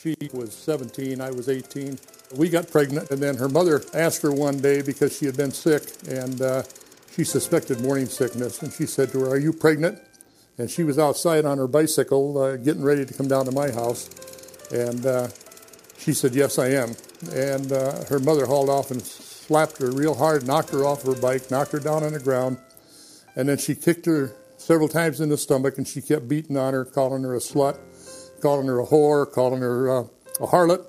[0.00, 1.98] She was 17, I was 18.
[2.36, 5.50] We got pregnant, and then her mother asked her one day because she had been
[5.50, 6.62] sick and uh,
[7.16, 8.62] she suspected morning sickness.
[8.62, 10.00] And she said to her, Are you pregnant?
[10.56, 13.72] And she was outside on her bicycle uh, getting ready to come down to my
[13.72, 14.08] house.
[14.70, 15.28] And uh,
[15.98, 16.94] she said, Yes, I am.
[17.32, 21.16] And uh, her mother hauled off and slapped her real hard, knocked her off her
[21.16, 22.58] bike, knocked her down on the ground.
[23.34, 26.72] And then she kicked her several times in the stomach and she kept beating on
[26.72, 27.80] her, calling her a slut
[28.40, 30.04] calling her a whore, calling her uh,
[30.40, 30.86] a harlot,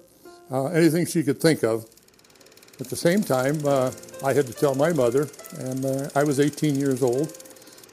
[0.52, 1.86] uh, anything she could think of.
[2.80, 3.92] At the same time, uh,
[4.24, 7.38] I had to tell my mother, and uh, I was 18 years old,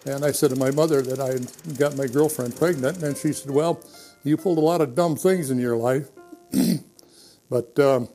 [0.05, 3.33] and I said to my mother that I had got my girlfriend pregnant, and she
[3.33, 3.83] said, Well,
[4.23, 6.09] you pulled a lot of dumb things in your life,
[7.51, 8.09] but um,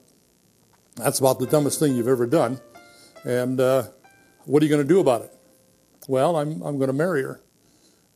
[0.96, 2.60] that's about the dumbest thing you've ever done.
[3.23, 3.84] And uh,
[4.46, 5.34] what are you going to do about it?
[6.08, 7.41] Well, I'm, I'm going to marry her.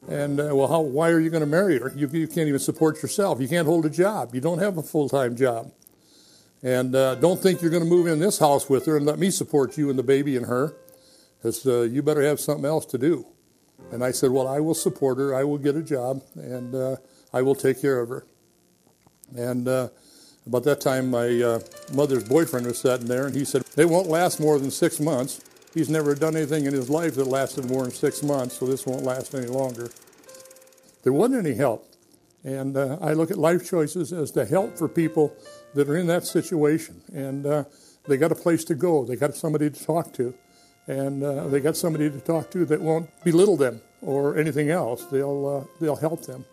[0.08, 1.92] And uh, well, how, why are you going to marry her?
[1.96, 3.42] You, you, can't even support yourself.
[3.42, 4.36] You can't hold a job.
[4.36, 5.72] You don't have a full time job.
[6.62, 9.20] And uh, don't think you're going to move in this house with her and let
[9.20, 10.76] me support you and the baby and her,
[11.38, 13.26] because uh, you better have something else to do.
[13.92, 15.36] And I said, Well, I will support her.
[15.36, 16.98] I will get a job and uh,
[17.34, 18.26] I will take care of her.
[19.36, 19.90] And uh,
[20.46, 21.60] about that time, my uh,
[21.94, 25.42] mother's boyfriend was sitting there and he said, It won't last more than six months.
[25.76, 28.86] He's never done anything in his life that lasted more than six months, so this
[28.86, 29.92] won't last any longer.
[31.04, 31.86] There wasn't any help.
[32.46, 35.36] And uh, I look at life choices as the help for people
[35.74, 37.02] that are in that situation.
[37.14, 37.66] And uh,
[38.08, 40.34] they got a place to go, they got somebody to talk to,
[40.88, 45.04] and uh, they got somebody to talk to that won't belittle them or anything else.
[45.06, 46.46] They'll, uh, they'll help them.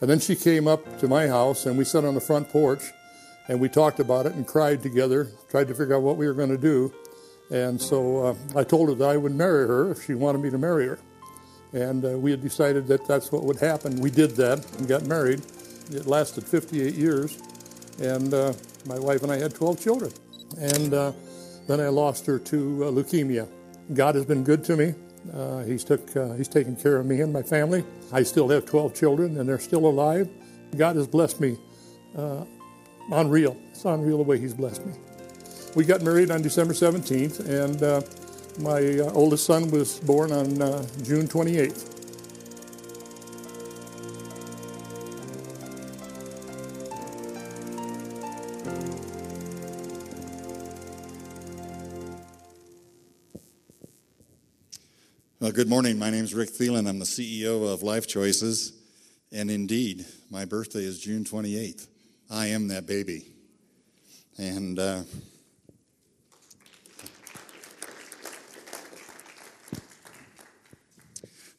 [0.00, 2.82] And then she came up to my house, and we sat on the front porch,
[3.46, 6.34] and we talked about it and cried together, tried to figure out what we were
[6.34, 6.92] going to do.
[7.50, 10.50] And so uh, I told her that I would marry her if she wanted me
[10.50, 10.98] to marry her.
[11.72, 14.00] And uh, we had decided that that's what would happen.
[14.00, 15.42] We did that and got married.
[15.90, 17.38] It lasted 58 years.
[18.00, 18.52] And uh,
[18.86, 20.12] my wife and I had 12 children.
[20.58, 21.12] And uh,
[21.66, 23.48] then I lost her to uh, leukemia.
[23.94, 24.94] God has been good to me.
[25.34, 27.84] Uh, he's, took, he's taken care of me and my family.
[28.12, 30.28] I still have 12 children, and they're still alive.
[30.76, 31.58] God has blessed me.
[33.12, 33.56] unreal.
[33.70, 34.94] It's unreal the way He's blessed me.
[35.76, 38.02] We got married on December 17th, and uh,
[38.58, 41.86] my uh, oldest son was born on uh, June 28th.
[55.38, 55.96] Well, good morning.
[55.96, 56.88] My name is Rick Thielen.
[56.88, 58.72] I'm the CEO of Life Choices.
[59.30, 61.86] And indeed, my birthday is June 28th.
[62.28, 63.28] I am that baby.
[64.36, 64.80] And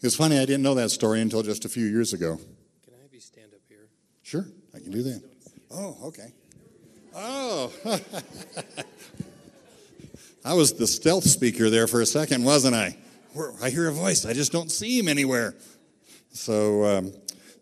[0.03, 2.37] It's funny, I didn't know that story until just a few years ago.
[2.37, 3.87] Can I have you stand up here?
[4.23, 5.21] Sure, I can do that.
[5.69, 6.33] Oh, okay.
[7.15, 7.71] Oh.
[10.43, 12.97] I was the stealth speaker there for a second, wasn't I?
[13.61, 15.53] I hear a voice, I just don't see him anywhere.
[16.33, 17.13] So, um,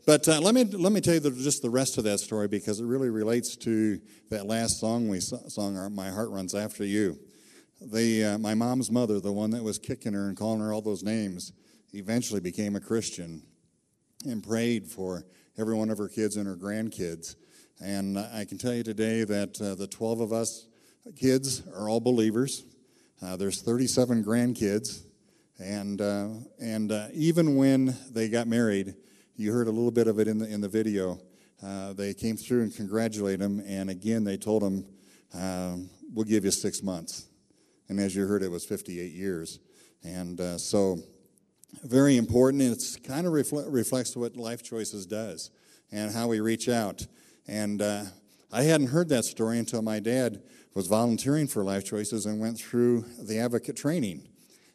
[0.05, 2.47] but uh, let me let me tell you the, just the rest of that story
[2.47, 3.99] because it really relates to
[4.29, 7.17] that last song we sung, "My Heart Runs After You."
[7.81, 10.81] The uh, my mom's mother, the one that was kicking her and calling her all
[10.81, 11.51] those names,
[11.93, 13.41] eventually became a Christian
[14.25, 15.25] and prayed for
[15.57, 17.35] every one of her kids and her grandkids.
[17.81, 20.67] And I can tell you today that uh, the 12 of us
[21.15, 22.63] kids are all believers.
[23.21, 25.03] Uh, there's 37 grandkids.
[25.59, 26.29] And, uh,
[26.61, 28.95] and uh, even when they got married,
[29.35, 31.19] you heard a little bit of it in the, in the video.
[31.61, 33.61] Uh, they came through and congratulated him.
[33.67, 34.85] And again, they told him,
[35.33, 37.27] um, We'll give you six months.
[37.87, 39.59] And as you heard, it was 58 years.
[40.03, 40.97] And uh, so
[41.83, 42.63] very important.
[42.63, 45.51] And it's kind of refle- reflects what Life Choices does
[45.91, 47.05] and how we reach out.
[47.47, 48.03] And uh,
[48.51, 50.41] I hadn't heard that story until my dad
[50.73, 54.27] was volunteering for Life Choices and went through the advocate training.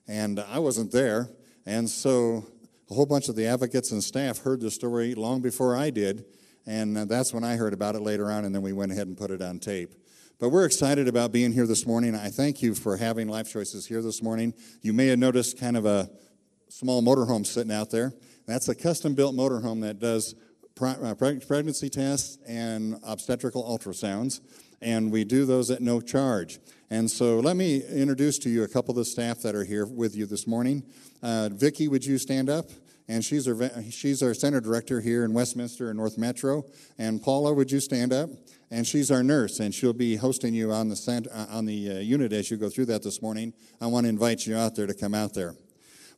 [0.06, 1.30] And I wasn't there.
[1.66, 2.46] And so
[2.90, 6.24] a whole bunch of the advocates and staff heard the story long before I did.
[6.66, 9.06] And uh, that's when I heard about it later on, and then we went ahead
[9.06, 9.94] and put it on tape.
[10.40, 12.14] But we're excited about being here this morning.
[12.14, 14.52] I thank you for having Life Choices here this morning.
[14.82, 16.10] You may have noticed kind of a
[16.68, 18.12] small motorhome sitting out there.
[18.46, 20.34] That's a custom built motorhome that does
[20.80, 24.40] uh, pregnancy tests and obstetrical ultrasounds,
[24.82, 26.58] and we do those at no charge.
[26.90, 29.86] And so let me introduce to you a couple of the staff that are here
[29.86, 30.82] with you this morning.
[31.22, 32.66] Uh, Vicki, would you stand up?
[33.06, 36.64] And she's our, she's our center director here in Westminster and North Metro.
[36.98, 38.30] And Paula, would you stand up?
[38.70, 41.90] And she's our nurse, and she'll be hosting you on the, center, uh, on the
[41.90, 43.52] uh, unit as you go through that this morning.
[43.80, 45.54] I want to invite you out there to come out there.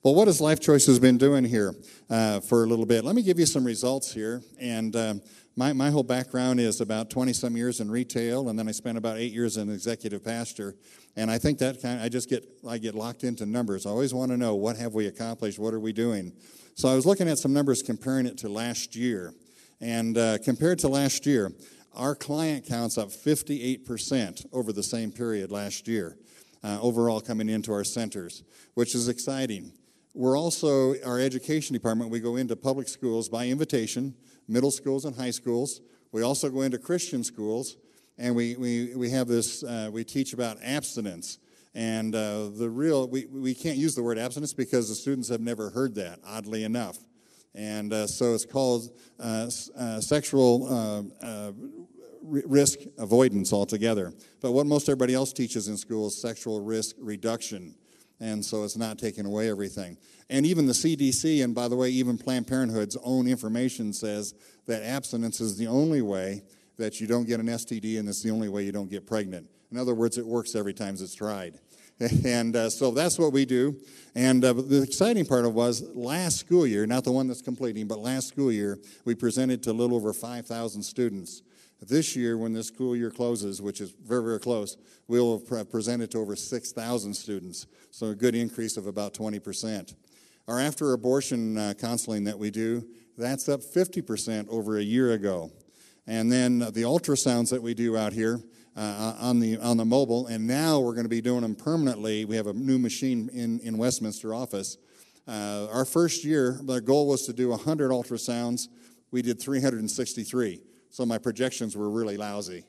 [0.03, 1.75] Well, what has Life Choices been doing here
[2.09, 3.05] uh, for a little bit?
[3.05, 4.43] Let me give you some results here.
[4.61, 5.21] And um,
[5.57, 8.99] my, my whole background is about 20 some years in retail, and then I spent
[8.99, 10.77] about eight years in executive pastor.
[11.17, 13.87] And I think that kind of, I just get, I get locked into numbers.
[13.87, 15.59] I always want to know what have we accomplished?
[15.59, 16.33] What are we doing?
[16.75, 19.33] So I was looking at some numbers comparing it to last year.
[19.81, 21.51] And uh, compared to last year,
[21.95, 26.17] our client count's up 58% over the same period last year,
[26.63, 28.43] uh, overall coming into our centers,
[28.75, 29.73] which is exciting.
[30.17, 34.15] We're also, our education department, we go into public schools by invitation
[34.49, 35.83] middle schools and high schools.
[36.11, 37.77] We also go into Christian schools,
[38.17, 41.37] and we, we, we have this, uh, we teach about abstinence.
[41.75, 45.43] And uh, the real, we, we can't use the word abstinence because the students have
[45.43, 46.97] never heard that, oddly enough.
[47.55, 48.89] And uh, so it's called
[49.21, 51.53] uh, uh, sexual uh,
[52.23, 54.15] risk avoidance altogether.
[54.41, 57.75] But what most everybody else teaches in school is sexual risk reduction.
[58.21, 59.99] And so it's not taking away everything.
[60.31, 64.35] And even the CDC, and by the way, even Planned Parenthood's own information says
[64.67, 66.43] that abstinence is the only way
[66.79, 69.49] that you don't get an STD, and it's the only way you don't get pregnant.
[69.71, 71.59] In other words, it works every time it's tried.
[72.27, 73.81] And uh, so that's what we do.
[74.15, 77.87] And uh, the exciting part of was last school year, not the one that's completing,
[77.87, 81.41] but last school year, we presented to a little over 5,000 students.
[81.81, 84.77] This year, when this school year closes, which is very, very close,
[85.09, 87.67] we'll have presented to over 6,000 students.
[87.91, 89.95] So a good increase of about 20%.
[90.49, 92.87] Our after abortion uh, counseling that we do,
[93.19, 95.51] that's up 50% over a year ago.
[96.07, 98.41] And then the ultrasounds that we do out here
[98.77, 102.25] uh, on, the, on the mobile, and now we're going to be doing them permanently.
[102.25, 104.77] We have a new machine in, in Westminster office.
[105.27, 108.69] Uh, our first year, the goal was to do 100 ultrasounds.
[109.11, 110.61] We did 363,
[110.97, 112.65] so my projections were really lousy.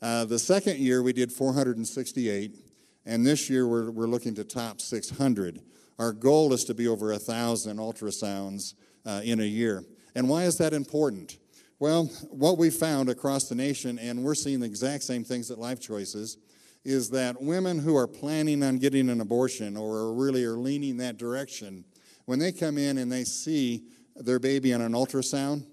[0.00, 2.56] Uh, the second year, we did 468,
[3.04, 5.60] and this year we're, we're looking to top 600.
[5.98, 8.72] Our goal is to be over a thousand ultrasounds
[9.04, 9.84] uh, in a year.
[10.14, 11.36] And why is that important?
[11.78, 15.58] Well, what we found across the nation, and we're seeing the exact same things at
[15.58, 16.38] Life Choices,
[16.82, 21.18] is that women who are planning on getting an abortion or really are leaning that
[21.18, 21.84] direction,
[22.24, 23.84] when they come in and they see
[24.14, 25.66] their baby on an ultrasound,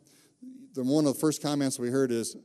[0.74, 2.36] the, one of the first comments we heard is,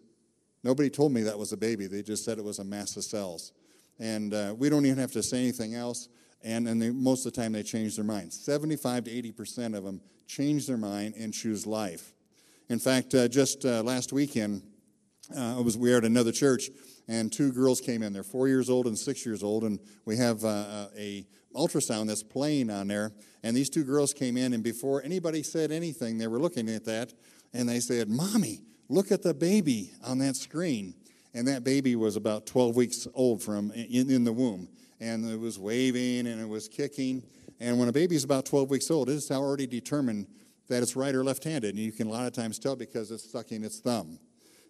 [0.65, 1.87] Nobody told me that was a baby.
[1.87, 3.53] They just said it was a mass of cells.
[3.99, 6.09] And uh, we don't even have to say anything else
[6.45, 8.33] and, and most of the time they change their mind.
[8.33, 12.13] 75 to 80% of them change their mind and choose life.
[12.69, 14.63] In fact, uh, just uh, last weekend,
[15.37, 16.71] uh, was, we were at another church,
[17.09, 18.13] and two girls came in.
[18.13, 22.23] They're four years old and six years old, and we have uh, a ultrasound that's
[22.23, 23.13] playing on there.
[23.43, 26.85] And these two girls came in, and before anybody said anything, they were looking at
[26.85, 27.13] that,
[27.53, 30.95] and they said, "Mommy, look at the baby on that screen."
[31.35, 34.69] And that baby was about 12 weeks old from in, in the womb
[35.01, 37.23] and it was waving and it was kicking.
[37.61, 40.27] And when a baby is about 12 weeks old, it's already determined
[40.69, 41.75] that it's right or left handed.
[41.75, 44.19] And you can a lot of times tell because it's sucking its thumb.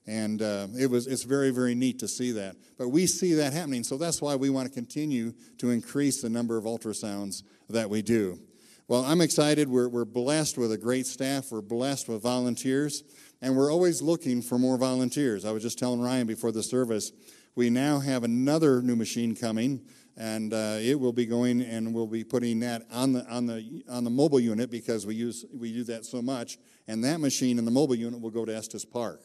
[0.07, 2.57] And uh, it was, it's very, very neat to see that.
[2.79, 6.31] But we see that happening, so that's why we want to continue to increase the
[6.31, 8.41] number of ultrasounds that we do.
[8.89, 9.69] Well, I'm excited.
[9.69, 13.05] We're, we're blessed with a great staff, we're blessed with volunteers,
[13.43, 15.45] and we're always looking for more volunteers.
[15.45, 17.13] I was just telling Ryan before the service,
[17.55, 19.83] we now have another new machine coming
[20.17, 23.85] and uh, it will be going and we'll be putting that on the on the
[23.91, 26.57] on the mobile unit because we use we do that so much
[26.89, 29.21] and that machine in the mobile unit will go to estes park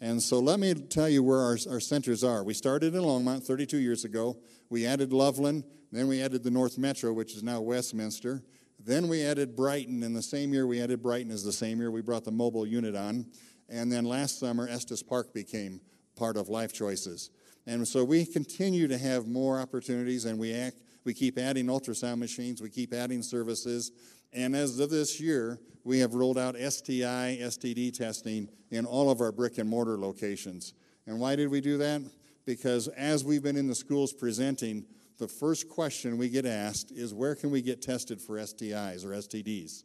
[0.00, 3.42] and so let me tell you where our, our centers are we started in longmont
[3.42, 4.36] 32 years ago
[4.68, 8.40] we added loveland then we added the north metro which is now westminster
[8.84, 11.90] then we added brighton and the same year we added brighton is the same year
[11.90, 13.26] we brought the mobile unit on
[13.68, 15.80] and then last summer estes park became
[16.16, 17.30] part of life choices
[17.66, 22.18] and so we continue to have more opportunities and we, act, we keep adding ultrasound
[22.18, 23.92] machines, we keep adding services.
[24.32, 29.20] And as of this year, we have rolled out STI, STD testing in all of
[29.20, 30.74] our brick and mortar locations.
[31.06, 32.02] And why did we do that?
[32.44, 34.84] Because as we've been in the schools presenting,
[35.20, 39.10] the first question we get asked is where can we get tested for STIs or
[39.10, 39.84] STDs?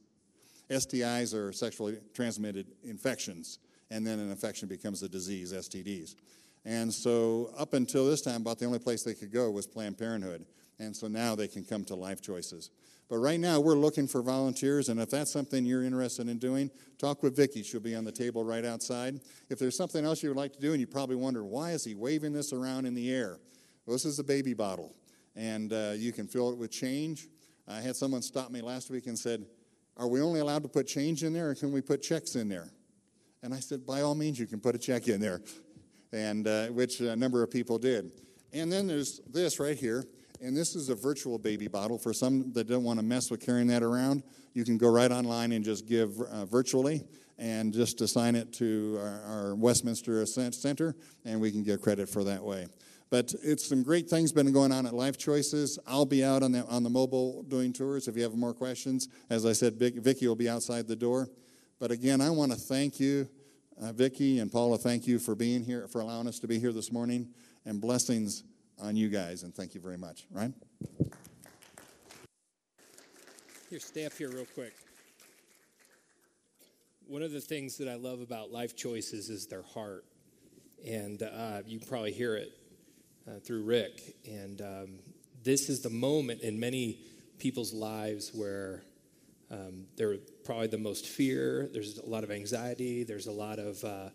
[0.69, 3.59] STIs are sexually transmitted infections,
[3.91, 6.15] and then an infection becomes a disease, STDs.
[6.63, 9.99] And so, up until this time, about the only place they could go was Planned
[9.99, 10.45] Parenthood.
[10.79, 12.71] And so now they can come to Life Choices.
[13.07, 16.71] But right now, we're looking for volunteers, and if that's something you're interested in doing,
[16.97, 17.61] talk with Vicki.
[17.61, 19.19] She'll be on the table right outside.
[19.49, 21.83] If there's something else you would like to do, and you probably wonder, why is
[21.83, 23.37] he waving this around in the air?
[23.85, 24.95] Well, this is a baby bottle,
[25.35, 27.27] and uh, you can fill it with change.
[27.67, 29.45] I had someone stop me last week and said,
[29.97, 32.49] Are we only allowed to put change in there, or can we put checks in
[32.49, 32.69] there?
[33.43, 35.41] And I said, By all means, you can put a check in there
[36.15, 38.11] and uh, which a number of people did.
[38.53, 40.05] And then there's this right here,
[40.41, 41.97] And this is a virtual baby bottle.
[41.97, 44.23] For some that don't want to mess with carrying that around,
[44.53, 47.03] you can go right online and just give uh, virtually
[47.37, 52.23] and just assign it to our, our Westminster Center, and we can get credit for
[52.23, 52.67] that way.
[53.09, 55.77] But it's some great things been going on at Life Choices.
[55.85, 59.09] I'll be out on the, on the mobile doing tours if you have more questions.
[59.29, 61.29] As I said, Vicki will be outside the door.
[61.79, 63.29] But again, I want to thank you,
[63.81, 66.71] uh, Vicki and Paula, thank you for being here, for allowing us to be here
[66.71, 67.29] this morning,
[67.65, 68.43] and blessings
[68.81, 69.43] on you guys.
[69.43, 70.25] And thank you very much.
[70.31, 70.53] Ryan?
[73.77, 74.73] Stay up here real quick.
[77.07, 80.05] One of the things that I love about Life Choices is their heart.
[80.87, 82.51] And uh, you probably hear it
[83.27, 84.15] uh, through Rick.
[84.25, 84.99] And um,
[85.43, 86.99] this is the moment in many
[87.39, 88.83] people's lives where
[89.51, 93.83] um, they're probably the most fear, there's a lot of anxiety, there's a lot of
[93.83, 94.09] uh,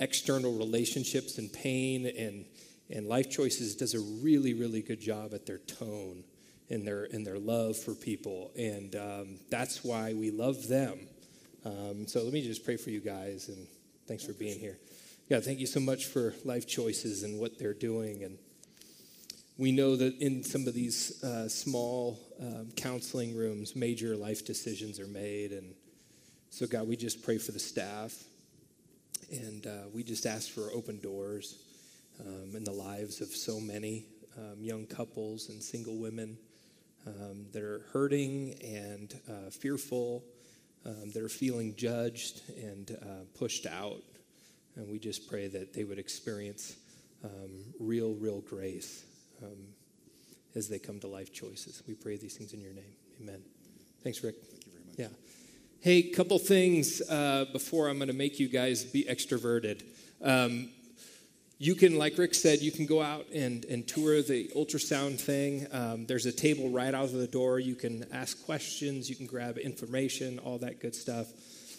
[0.00, 2.44] external relationships and pain, and,
[2.90, 6.24] and Life Choices does a really, really good job at their tone
[6.68, 8.50] and their, and their love for people.
[8.56, 10.98] And um, that's why we love them.
[11.64, 13.66] Um, so let me just pray for you guys, and
[14.06, 14.78] thanks for being here.
[15.28, 18.22] Yeah, thank you so much for Life Choices and what they're doing.
[18.22, 18.38] And
[19.58, 25.00] we know that in some of these uh, small um, counseling rooms, major life decisions
[25.00, 25.52] are made.
[25.52, 25.74] And
[26.50, 28.22] so, God, we just pray for the staff.
[29.30, 31.58] And uh, we just ask for open doors
[32.20, 34.04] um, in the lives of so many
[34.36, 36.36] um, young couples and single women
[37.06, 40.22] um, that are hurting and uh, fearful,
[40.84, 44.02] um, that are feeling judged and uh, pushed out.
[44.76, 46.76] And we just pray that they would experience
[47.24, 49.04] um, real, real grace
[49.42, 49.68] um,
[50.54, 51.82] as they come to life choices.
[51.86, 52.94] We pray these things in your name.
[53.20, 53.42] Amen.
[54.02, 54.36] Thanks, Rick.
[54.50, 54.98] Thank you very much.
[54.98, 55.08] Yeah.
[55.80, 59.82] Hey, couple things uh, before I'm going to make you guys be extroverted.
[60.22, 60.70] Um,
[61.58, 65.66] you can, like Rick said, you can go out and, and tour the ultrasound thing.
[65.72, 67.58] Um, there's a table right out of the door.
[67.58, 71.28] You can ask questions, you can grab information, all that good stuff.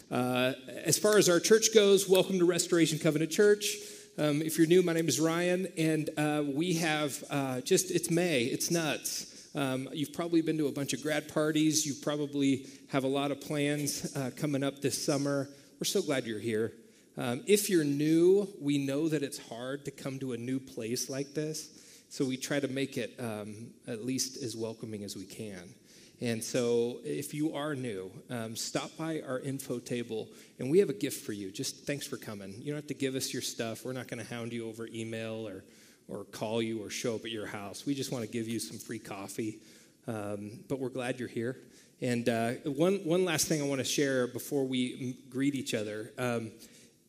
[0.09, 3.77] Uh, as far as our church goes, welcome to Restoration Covenant Church.
[4.19, 8.09] Um, if you're new, my name is Ryan, and uh, we have uh, just, it's
[8.09, 9.47] May, it's nuts.
[9.53, 11.85] Um, you've probably been to a bunch of grad parties.
[11.85, 15.47] You probably have a lot of plans uh, coming up this summer.
[15.79, 16.73] We're so glad you're here.
[17.15, 21.11] Um, if you're new, we know that it's hard to come to a new place
[21.11, 21.69] like this,
[22.09, 25.75] so we try to make it um, at least as welcoming as we can.
[26.19, 30.89] And so, if you are new, um, stop by our info table, and we have
[30.89, 31.51] a gift for you.
[31.51, 32.55] Just thanks for coming.
[32.59, 33.85] You don't have to give us your stuff.
[33.85, 35.63] We're not going to hound you over email or,
[36.07, 37.85] or call you or show up at your house.
[37.85, 39.59] We just want to give you some free coffee.
[40.07, 41.57] Um, but we're glad you're here.
[42.01, 45.75] And uh, one, one last thing I want to share before we m- greet each
[45.75, 46.51] other um,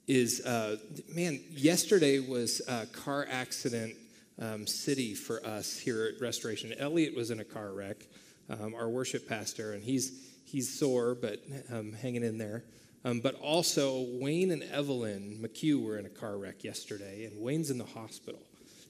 [0.07, 0.77] is uh,
[1.15, 3.95] man, yesterday was a car accident
[4.38, 6.75] um, city for us here at Restoration.
[6.79, 8.07] Elliot was in a car wreck
[8.50, 10.12] um, our worship pastor, and he's
[10.45, 11.40] he's sore but
[11.71, 12.64] um, hanging in there.
[13.05, 17.71] Um, but also, Wayne and Evelyn McHugh were in a car wreck yesterday, and Wayne's
[17.71, 18.40] in the hospital.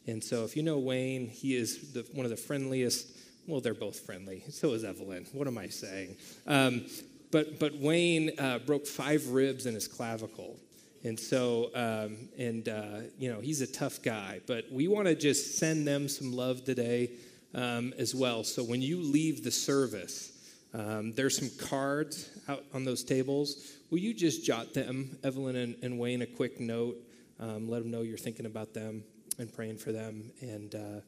[0.07, 3.07] And so, if you know Wayne, he is the, one of the friendliest.
[3.47, 4.43] Well, they're both friendly.
[4.51, 5.27] So is Evelyn.
[5.33, 6.17] What am I saying?
[6.47, 6.87] Um,
[7.31, 10.57] but but Wayne uh, broke five ribs in his clavicle,
[11.05, 14.41] and so um, and uh, you know he's a tough guy.
[14.47, 17.11] But we want to just send them some love today
[17.55, 18.45] um, as well.
[18.45, 20.33] So when you leave the service,
[20.75, 23.73] um, there's some cards out on those tables.
[23.91, 26.97] Will you just jot them, Evelyn and, and Wayne, a quick note?
[27.41, 29.05] Um, let them know you're thinking about them
[29.39, 30.31] and praying for them.
[30.41, 31.01] And, uh,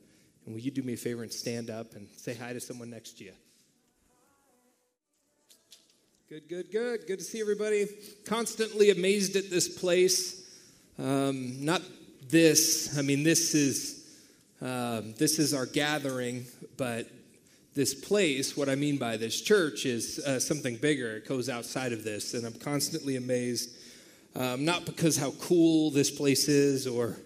[0.46, 2.90] and will you do me a favor and stand up and say hi to someone
[2.90, 3.32] next to you?
[6.28, 7.06] Good, good, good.
[7.08, 7.86] Good to see everybody.
[8.24, 10.48] Constantly amazed at this place.
[10.96, 11.82] Um, not
[12.28, 13.99] this, I mean, this is
[14.62, 16.44] um, this is our gathering,
[16.76, 17.08] but
[17.74, 21.16] this place, what I mean by this church, is uh, something bigger.
[21.16, 23.70] It goes outside of this, and I'm constantly amazed,
[24.36, 27.16] um, not because how cool this place is or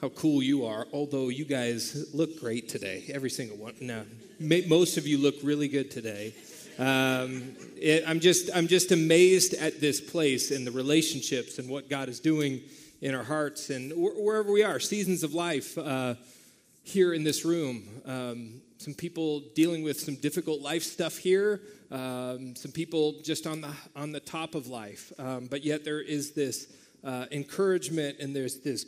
[0.00, 3.74] how cool you are, although you guys look great today, every single one.
[3.80, 4.04] No,
[4.38, 6.34] most of you look really good today.
[6.78, 11.90] Um, it, I'm just I'm just amazed at this place and the relationships and what
[11.90, 12.60] God is doing
[13.00, 15.76] in our hearts and wherever we are, seasons of life.
[15.76, 16.14] Uh,
[16.88, 17.84] here in this room.
[18.06, 21.60] Um, some people dealing with some difficult life stuff here.
[21.90, 25.12] Um, some people just on the on the top of life.
[25.18, 26.72] Um, but yet there is this
[27.04, 28.86] uh, encouragement and there's this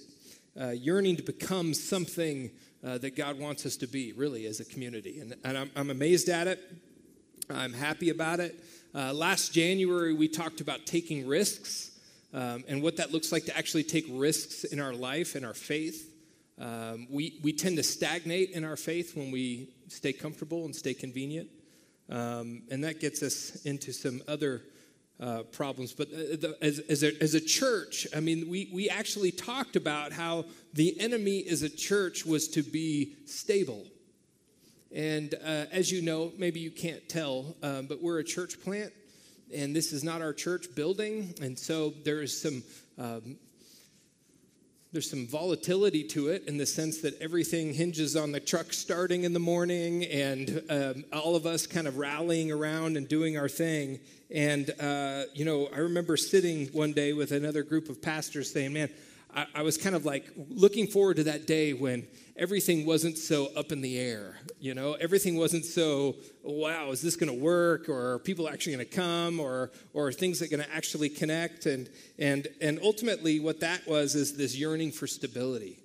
[0.60, 2.50] uh, yearning to become something
[2.84, 5.20] uh, that God wants us to be, really, as a community.
[5.20, 6.60] And, and I'm, I'm, amazed at it.
[7.50, 8.58] I'm happy about it.
[8.94, 11.90] Uh, last January, we talked about taking risks
[12.32, 15.54] um, and what that looks like to actually take risks in our life and our
[15.54, 16.09] faith.
[16.60, 20.92] Um, we, we tend to stagnate in our faith when we stay comfortable and stay
[20.92, 21.48] convenient.
[22.10, 24.62] Um, and that gets us into some other
[25.18, 25.92] uh, problems.
[25.92, 29.76] But uh, the, as, as, a, as a church, I mean, we, we actually talked
[29.76, 33.86] about how the enemy as a church was to be stable.
[34.92, 38.92] And uh, as you know, maybe you can't tell, um, but we're a church plant,
[39.54, 41.32] and this is not our church building.
[41.40, 42.64] And so there is some
[42.98, 43.36] um,
[44.92, 49.22] there's some volatility to it in the sense that everything hinges on the truck starting
[49.22, 53.48] in the morning and um, all of us kind of rallying around and doing our
[53.48, 54.00] thing.
[54.32, 58.72] And, uh, you know, I remember sitting one day with another group of pastors saying,
[58.72, 58.90] man,
[59.34, 62.06] I, I was kind of like looking forward to that day when
[62.36, 64.38] everything wasn't so up in the air.
[64.58, 67.88] You know, everything wasn't so, wow, is this going to work?
[67.88, 69.40] Or are people actually going to come?
[69.40, 71.66] Or, or are things that going to actually connect?
[71.66, 75.78] And, and, and ultimately, what that was is this yearning for stability.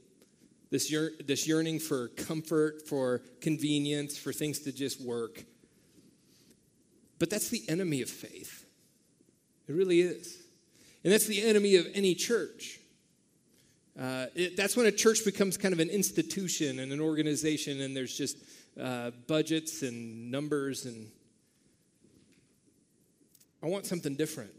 [0.72, 5.44] This, year, this yearning for comfort, for convenience, for things to just work.
[7.20, 8.66] But that's the enemy of faith.
[9.68, 10.38] It really is.
[11.04, 12.80] And that's the enemy of any church.
[14.00, 17.96] Uh, it, that's when a church becomes kind of an institution and an organization, and
[17.96, 18.38] there's just
[18.82, 20.86] uh, budgets and numbers.
[20.86, 21.08] And
[23.64, 24.52] I want something different.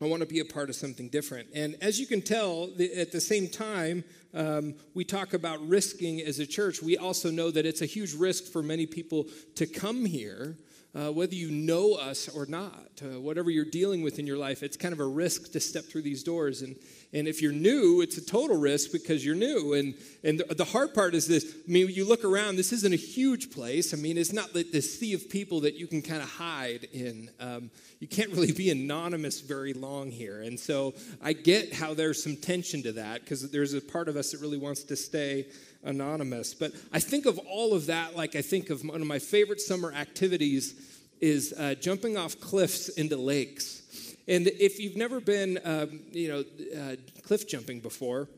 [0.00, 1.48] I want to be a part of something different.
[1.54, 6.20] And as you can tell, the, at the same time, um, we talk about risking
[6.20, 6.80] as a church.
[6.80, 10.56] We also know that it's a huge risk for many people to come here
[10.94, 14.62] uh, whether you know us or not, uh, whatever you're dealing with in your life,
[14.62, 16.62] it's kind of a risk to step through these doors.
[16.62, 16.76] And,
[17.12, 19.74] and if you're new, it's a total risk because you're new.
[19.74, 22.92] And, and the, the hard part is this I mean, you look around, this isn't
[22.92, 23.92] a huge place.
[23.92, 27.30] I mean, it's not this sea of people that you can kind of hide in.
[27.40, 30.42] Um, you can't really be anonymous very long here.
[30.42, 34.16] And so I get how there's some tension to that because there's a part of
[34.16, 35.46] us that really wants to stay
[35.82, 36.54] anonymous.
[36.54, 39.60] But I think of all of that like I think of one of my favorite
[39.60, 40.74] summer activities
[41.20, 43.79] is uh, jumping off cliffs into lakes.
[44.28, 46.44] And if you've never been, um, you know,
[46.80, 48.28] uh, cliff jumping before,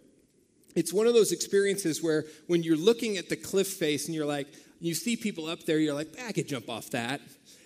[0.75, 4.27] it's one of those experiences where when you're looking at the cliff face and you're
[4.27, 4.47] like,
[4.83, 7.21] you see people up there, you're like, ah, I could jump off that.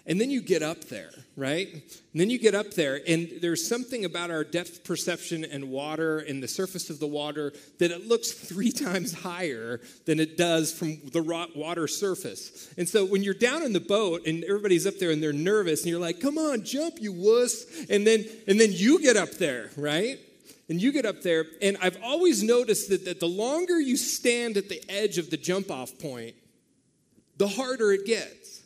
[0.08, 1.66] And then you get up there, right?
[1.72, 6.18] And then you get up there, and there's something about our depth perception and water
[6.18, 10.72] and the surface of the water that it looks three times higher than it does
[10.72, 12.72] from the water surface.
[12.76, 15.82] And so when you're down in the boat and everybody's up there and they're nervous,
[15.82, 17.64] and you're like, come on, jump, you wuss.
[17.88, 20.20] And then, and then you get up there, right?
[20.68, 24.56] And you get up there, and I've always noticed that, that the longer you stand
[24.56, 26.34] at the edge of the jump off point,
[27.36, 28.62] the harder it gets.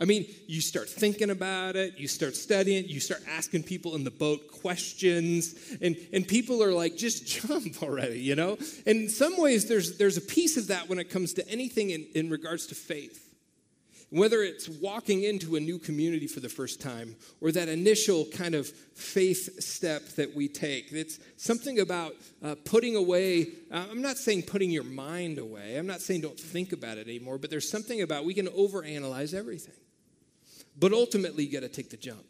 [0.00, 4.02] I mean, you start thinking about it, you start studying, you start asking people in
[4.02, 8.56] the boat questions, and, and people are like, just jump already, you know?
[8.86, 11.90] And in some ways, there's, there's a piece of that when it comes to anything
[11.90, 13.31] in, in regards to faith.
[14.12, 18.54] Whether it's walking into a new community for the first time or that initial kind
[18.54, 22.12] of faith step that we take, it's something about
[22.44, 23.46] uh, putting away.
[23.70, 27.08] Uh, I'm not saying putting your mind away, I'm not saying don't think about it
[27.08, 29.72] anymore, but there's something about we can overanalyze everything.
[30.78, 32.24] But ultimately, you got to take the jump.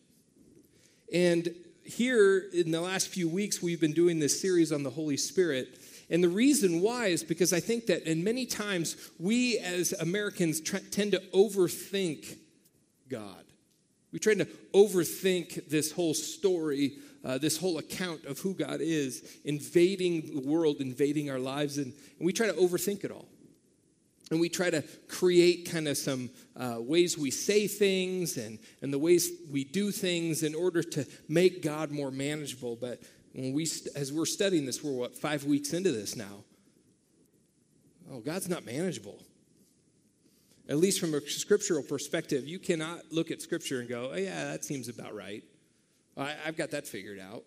[1.13, 1.53] And
[1.85, 5.81] here in the last few weeks, we've been doing this series on the Holy Spirit.
[6.13, 10.61] And the reason why is because I think that, in many times, we as Americans
[10.61, 12.37] tend to overthink
[13.09, 13.45] God.
[14.13, 14.45] We try to
[14.75, 20.77] overthink this whole story, uh, this whole account of who God is, invading the world,
[20.81, 23.27] invading our lives, and, and we try to overthink it all
[24.31, 28.91] and we try to create kind of some uh, ways we say things and, and
[28.91, 32.75] the ways we do things in order to make God more manageable.
[32.75, 36.45] But when we, as we're studying this, we're what, five weeks into this now.
[38.11, 39.19] Oh, God's not manageable.
[40.69, 44.45] At least from a scriptural perspective, you cannot look at scripture and go, oh, yeah,
[44.45, 45.43] that seems about right.
[46.17, 47.45] I, I've got that figured out.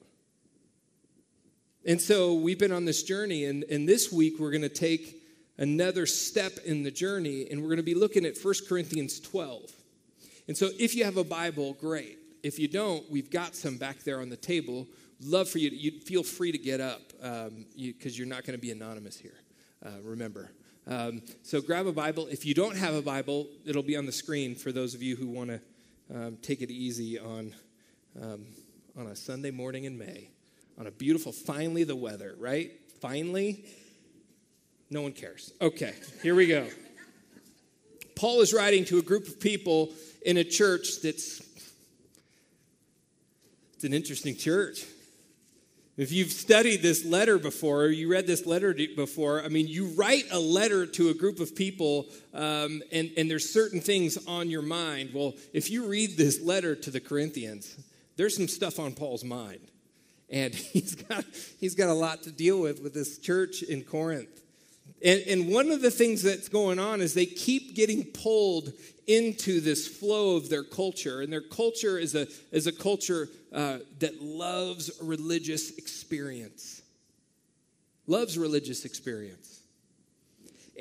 [1.85, 5.21] And so we've been on this journey, and, and this week we're going to take
[5.57, 9.71] another step in the journey, and we're going to be looking at 1 Corinthians 12.
[10.47, 12.17] And so if you have a Bible, great.
[12.43, 14.87] If you don't, we've got some back there on the table.
[15.21, 18.43] Love for you to you feel free to get up because um, you, you're not
[18.45, 19.35] going to be anonymous here.
[19.85, 20.51] Uh, remember.
[20.87, 22.27] Um, so grab a Bible.
[22.27, 25.15] If you don't have a Bible, it'll be on the screen for those of you
[25.15, 25.59] who want to
[26.13, 27.53] um, take it easy on
[28.21, 28.45] um,
[28.97, 30.29] on a Sunday morning in May,
[30.77, 31.31] on a beautiful.
[31.31, 32.71] Finally, the weather, right?
[33.01, 33.65] Finally,
[34.89, 35.53] no one cares.
[35.61, 36.67] Okay, here we go.
[38.15, 39.91] Paul is writing to a group of people
[40.25, 41.41] in a church that's
[43.73, 44.85] it's an interesting church.
[45.97, 49.87] If you've studied this letter before, or you read this letter before, I mean, you
[49.95, 54.49] write a letter to a group of people, um, and, and there's certain things on
[54.49, 55.11] your mind.
[55.13, 57.77] Well, if you read this letter to the Corinthians,
[58.17, 59.71] there's some stuff on Paul's mind.
[60.29, 61.23] And he's got,
[61.59, 64.41] he's got a lot to deal with with this church in Corinth.
[65.05, 68.73] And, and one of the things that's going on is they keep getting pulled
[69.05, 71.21] into this flow of their culture.
[71.21, 76.81] And their culture is a, is a culture uh, that loves religious experience.
[78.07, 79.59] Loves religious experience.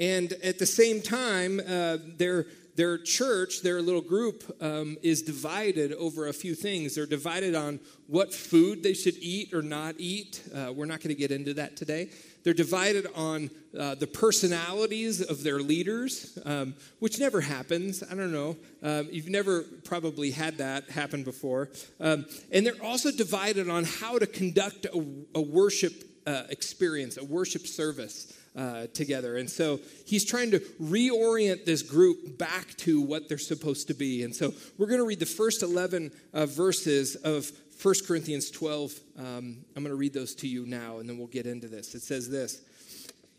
[0.01, 5.93] And at the same time, uh, their, their church, their little group, um, is divided
[5.93, 6.95] over a few things.
[6.95, 10.43] They're divided on what food they should eat or not eat.
[10.55, 12.11] Uh, we're not going to get into that today.
[12.43, 18.03] They're divided on uh, the personalities of their leaders, um, which never happens.
[18.03, 18.57] I don't know.
[18.83, 21.71] Um, you've never probably had that happen before.
[22.01, 25.95] Um, and they're also divided on how to conduct a, a worship
[26.27, 28.33] uh, experience, a worship service.
[28.57, 29.37] Uh, together.
[29.37, 34.23] And so he's trying to reorient this group back to what they're supposed to be.
[34.23, 37.51] And so we're going to read the first 11 uh, verses of
[37.83, 38.93] 1 Corinthians 12.
[39.19, 41.97] Um, I'm going to read those to you now, and then we'll get into this.
[41.97, 42.63] It says this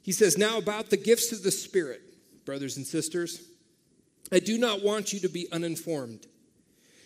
[0.04, 2.02] He says, Now about the gifts of the Spirit,
[2.46, 3.42] brothers and sisters,
[4.32, 6.28] I do not want you to be uninformed.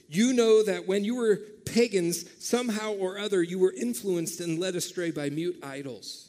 [0.07, 4.75] You know that when you were pagans, somehow or other you were influenced and led
[4.75, 6.28] astray by mute idols.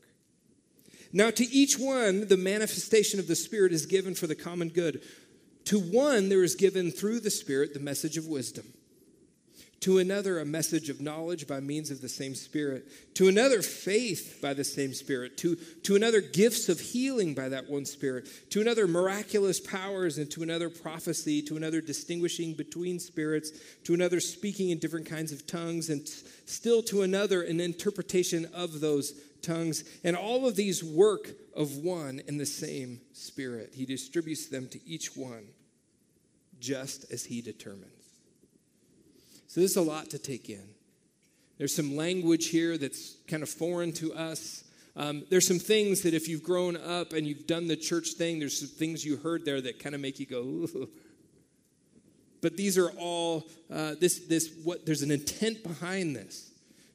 [1.13, 5.01] Now, to each one, the manifestation of the Spirit is given for the common good.
[5.65, 8.65] To one, there is given through the Spirit the message of wisdom.
[9.81, 14.37] To another, a message of knowledge by means of the same Spirit, to another, faith
[14.39, 18.61] by the same Spirit, to, to another, gifts of healing by that one Spirit, to
[18.61, 23.51] another, miraculous powers, and to another, prophecy, to another, distinguishing between spirits,
[23.83, 28.81] to another, speaking in different kinds of tongues, and still to another, an interpretation of
[28.81, 29.83] those tongues.
[30.03, 33.73] And all of these work of one and the same Spirit.
[33.73, 35.47] He distributes them to each one
[36.59, 37.87] just as He determines.
[39.47, 40.63] So there's a lot to take in.
[41.57, 44.63] There's some language here that's kind of foreign to us.
[44.95, 48.39] Um, there's some things that if you've grown up and you've done the church thing,
[48.39, 50.89] there's some things you heard there that kind of make you go, Ooh.
[52.41, 56.50] But these are all uh, this this what there's an intent behind this.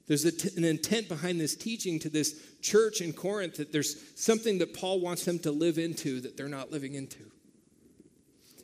[0.07, 4.73] There's an intent behind this teaching to this church in Corinth that there's something that
[4.73, 7.25] Paul wants them to live into that they're not living into.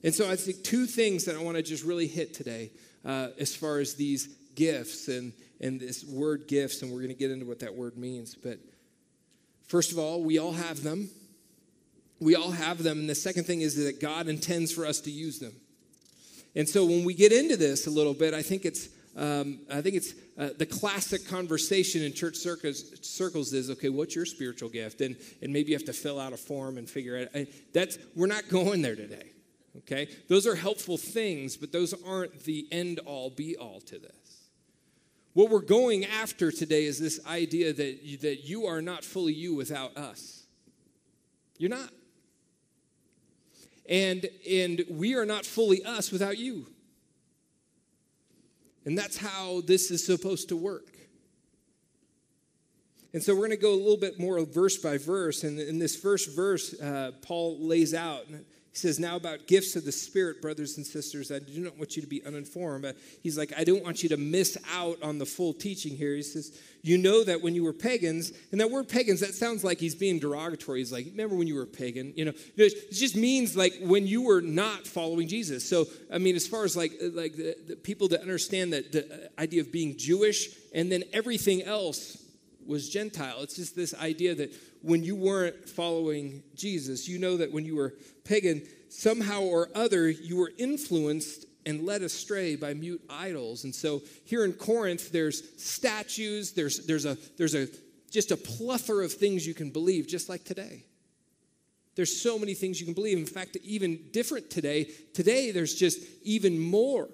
[0.05, 2.71] And so I think two things that I want to just really hit today
[3.05, 7.15] uh, as far as these gifts and, and this word gifts, and we're going to
[7.15, 8.35] get into what that word means.
[8.35, 8.59] But
[9.67, 11.11] first of all, we all have them.
[12.21, 13.01] We all have them.
[13.01, 15.53] And the second thing is that God intends for us to use them.
[16.55, 19.83] And so when we get into this a little bit, I think it's um, I
[19.83, 24.71] think it's uh, the classic conversation in church circles, circles is okay, what's your spiritual
[24.71, 25.01] gift?
[25.01, 27.47] And, and maybe you have to fill out a form and figure it out.
[27.75, 29.33] That's, we're not going there today.
[29.79, 30.09] Okay?
[30.29, 34.49] Those are helpful things, but those aren't the end all be all to this.
[35.35, 39.33] What we're going after today is this idea that you, that you are not fully
[39.33, 40.47] you without us.
[41.59, 41.91] You're not.
[43.89, 46.67] And, and we are not fully us without you.
[48.85, 50.89] And that's how this is supposed to work.
[53.13, 55.45] And so we're going to go a little bit more verse by verse.
[55.45, 58.25] And in this first verse, uh, Paul lays out
[58.73, 61.95] he says, Now about gifts of the Spirit, brothers and sisters, I do not want
[61.95, 62.83] you to be uninformed.
[62.83, 66.15] But he's like, I don't want you to miss out on the full teaching here.
[66.15, 69.63] He says, You know that when you were pagans, and that word pagans, that sounds
[69.63, 70.79] like he's being derogatory.
[70.79, 72.15] He's like, Remember when you were pagan?
[72.17, 75.69] You know, it just means like when you were not following Jesus.
[75.69, 79.05] So, I mean, as far as like, like the, the people that understand that the
[79.05, 82.22] uh, idea of being Jewish and then everything else
[82.67, 83.41] was Gentile.
[83.41, 87.77] It's just this idea that when you weren't following Jesus, you know that when you
[87.77, 87.95] were
[88.25, 93.65] pagan, somehow or other you were influenced and led astray by mute idols.
[93.65, 97.69] And so here in Corinth, there's statues, there's, there's, a, there's a,
[98.11, 100.85] just a plethora of things you can believe, just like today.
[101.95, 103.19] There's so many things you can believe.
[103.19, 107.09] In fact, even different today, today there's just even more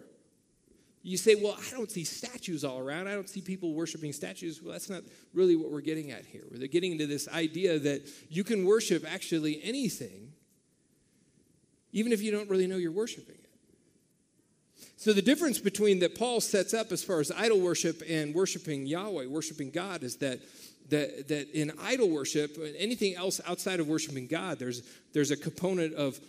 [1.09, 3.09] You say, well, I don't see statues all around.
[3.09, 4.61] I don't see people worshiping statues.
[4.63, 6.43] Well, that's not really what we're getting at here.
[6.51, 10.35] We're getting into this idea that you can worship actually anything,
[11.93, 14.85] even if you don't really know you're worshiping it.
[14.99, 18.87] So, the difference between that Paul sets up as far as idol worship and worshiping
[18.87, 20.41] Yahweh, worshiping God, is that,
[20.91, 24.83] that, that in idol worship, anything else outside of worshiping God, there's,
[25.15, 26.21] there's a component of,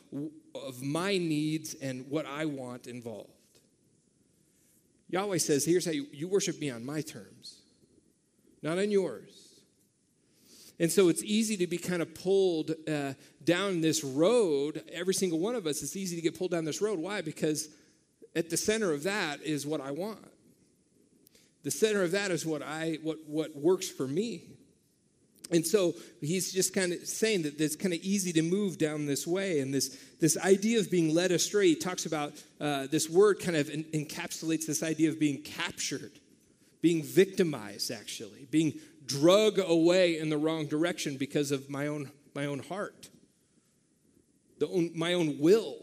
[0.56, 3.39] of my needs and what I want involved.
[5.10, 7.62] Yahweh says, Here's how you, you worship me on my terms,
[8.62, 9.50] not on yours.
[10.80, 14.82] And so it's easy to be kind of pulled uh, down this road.
[14.94, 17.00] Every single one of us, it's easy to get pulled down this road.
[17.00, 17.22] Why?
[17.22, 17.68] Because
[18.34, 20.26] at the center of that is what I want.
[21.64, 24.44] The center of that is what I what what works for me.
[25.52, 29.06] And so he's just kind of saying that it's kind of easy to move down
[29.08, 29.60] this way.
[29.60, 33.58] And this, this idea of being led astray, he talks about uh, this word kind
[33.58, 36.12] of encapsulates this idea of being captured,
[36.82, 38.74] being victimized, actually, being
[39.06, 43.10] drug away in the wrong direction because of my own, my own heart.
[44.60, 45.78] The own, my own will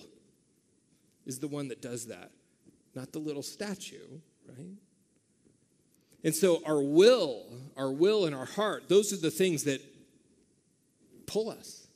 [1.25, 2.31] is the one that does that,
[2.95, 4.77] not the little statue, right?
[6.27, 7.45] And so our will,
[7.77, 9.81] our will and our heart, those are the things that
[11.27, 11.87] pull us.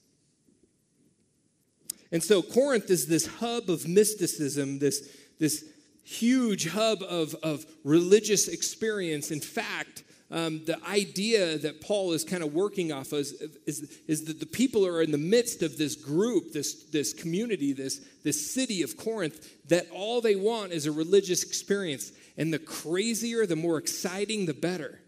[2.12, 5.08] And so Corinth is this hub of mysticism, this,
[5.40, 5.64] this
[6.04, 9.32] huge hub of, of religious experience.
[9.32, 13.32] In fact, um, the idea that Paul is kind of working off of is,
[13.66, 17.72] is, is, that the people are in the midst of this group, this, this community,
[17.72, 22.12] this, this city of Corinth, that all they want is a religious experience.
[22.36, 25.00] And the crazier, the more exciting, the better.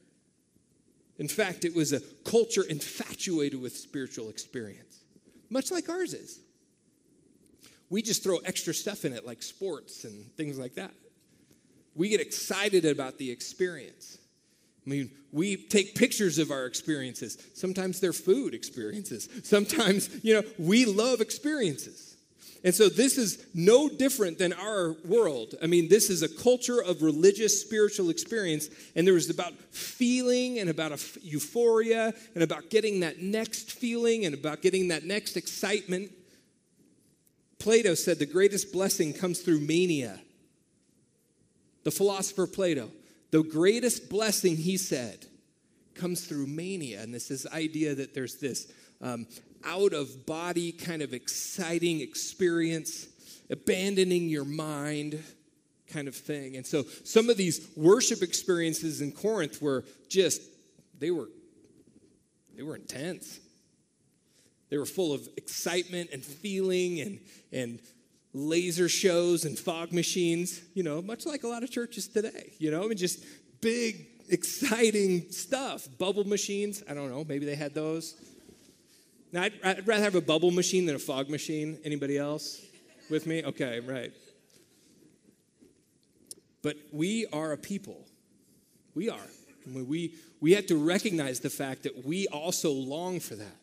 [1.19, 5.05] In fact, it was a culture infatuated with spiritual experience,
[5.51, 6.41] much like ours is.
[7.91, 10.93] We just throw extra stuff in it, like sports and things like that.
[11.95, 14.19] We get excited about the experience.
[14.87, 17.39] I mean, we take pictures of our experiences.
[17.55, 19.29] Sometimes they're food experiences.
[19.45, 22.17] Sometimes, you know, we love experiences.
[22.65, 25.57] And so this is no different than our world.
[25.61, 30.61] I mean, this is a culture of religious spiritual experience, and there was about feeling
[30.61, 30.93] and about
[31.23, 36.13] euphoria and about getting that next feeling and about getting that next excitement.
[37.59, 40.21] Plato said the greatest blessing comes through mania.
[41.83, 42.91] The philosopher Plato.
[43.33, 45.27] The greatest blessing, he said,
[45.95, 47.03] comes through mania.
[47.03, 49.27] And this is idea that there's this um,
[49.65, 53.09] out of body kind of exciting experience,
[53.51, 55.23] abandoning your mind
[55.89, 56.57] kind of thing.
[56.57, 60.43] And so some of these worship experiences in Corinth were just,
[60.99, 61.29] they were,
[62.57, 63.41] they were intense.
[64.69, 67.81] They were full of excitement and feeling and, and
[68.35, 72.71] laser shows and fog machines, you know, much like a lot of churches today, you
[72.71, 73.25] know, and just
[73.61, 75.87] big, exciting stuff.
[75.99, 78.15] Bubble machines, I don't know, maybe they had those.
[79.33, 81.79] Now, I'd, I'd rather have a bubble machine than a fog machine.
[81.85, 82.61] Anybody else
[83.11, 83.43] with me?
[83.45, 84.13] Okay, right.
[86.63, 88.05] But we are a people.
[88.95, 89.27] We are.
[89.67, 93.57] We, we have to recognize the fact that we also long for that.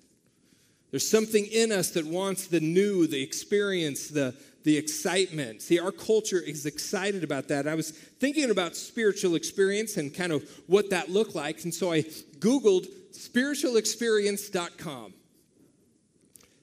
[0.91, 5.62] There's something in us that wants the new, the experience, the, the excitement.
[5.62, 7.67] See, our culture is excited about that.
[7.67, 11.63] I was thinking about spiritual experience and kind of what that looked like.
[11.63, 12.02] And so I
[12.39, 15.13] Googled spiritualexperience.com.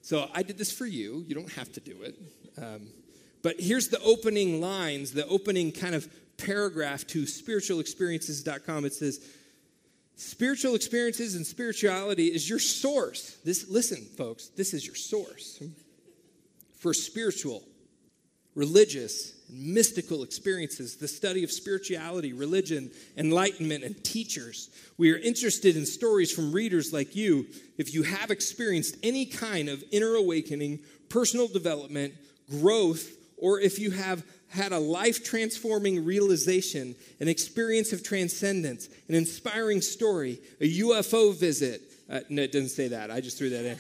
[0.03, 1.25] So I did this for you.
[1.27, 2.17] You don't have to do it.
[2.59, 2.89] Um,
[3.43, 8.85] but here's the opening lines, the opening kind of paragraph to spiritualexperiences.com.
[8.85, 9.21] It says,
[10.17, 13.37] Spiritual experiences and spirituality is your source.
[13.45, 15.63] This, listen, folks, this is your source
[16.81, 17.63] for spiritual
[18.57, 24.71] religious, and mystical experiences, the study of spirituality, religion, enlightenment, and teachers.
[24.97, 27.47] We are interested in stories from readers like you
[27.79, 32.15] if you have experienced any kind of inner awakening, personal development,
[32.51, 34.25] growth, or if you have
[34.57, 41.83] had a life transforming realization, an experience of transcendence, an inspiring story, a UFO visit.
[42.11, 43.11] Uh, no, it doesn't say that.
[43.11, 43.79] I just threw that in.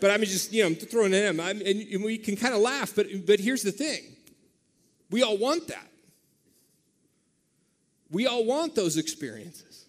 [0.00, 1.40] But I'm just, you know, I'm throwing it in.
[1.40, 4.02] I'm, and we can kind of laugh, but, but here's the thing
[5.10, 5.88] we all want that.
[8.10, 9.86] We all want those experiences.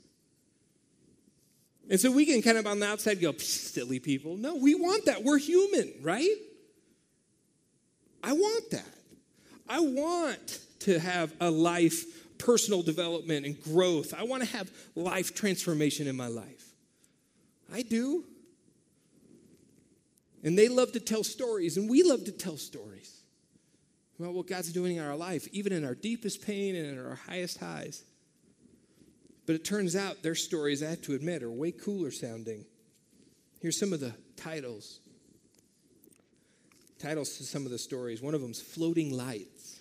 [1.89, 4.38] And so we can kind of on the outside go, silly people.
[4.38, 5.24] No, we want that.
[5.24, 6.36] We're human, right?
[8.24, 8.88] I want that.
[9.67, 14.13] I want to have a life, personal development, and growth.
[14.13, 16.73] I want to have life transformation in my life.
[17.73, 18.23] I do.
[20.43, 23.21] And they love to tell stories, and we love to tell stories.
[24.19, 27.15] about what God's doing in our life, even in our deepest pain and in our
[27.15, 28.04] highest highs.
[29.45, 32.65] But it turns out their stories, I have to admit, are way cooler sounding.
[33.62, 34.99] Here's some of the titles.
[36.99, 38.21] Titles to some of the stories.
[38.21, 39.80] One of them's Floating Lights.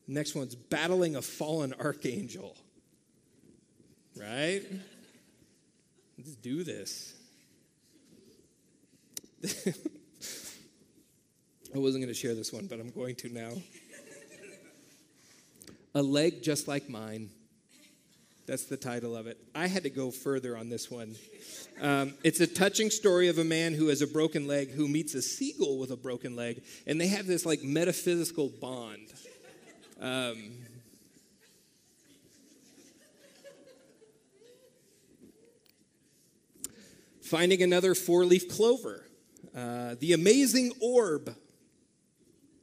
[0.11, 2.55] next one's Battling a Fallen Archangel.
[4.19, 4.61] Right?
[6.17, 7.13] Let's do this.
[11.73, 13.51] I wasn't going to share this one, but I'm going to now.
[15.95, 17.29] A leg just like mine.
[18.45, 19.37] That's the title of it.
[19.55, 21.15] I had to go further on this one.
[21.79, 25.13] Um, it's a touching story of a man who has a broken leg who meets
[25.13, 29.10] a seagull with a broken leg, and they have this like metaphysical bond.
[30.01, 30.53] Um,
[37.21, 39.05] finding another four leaf clover.
[39.55, 41.35] Uh, the Amazing Orb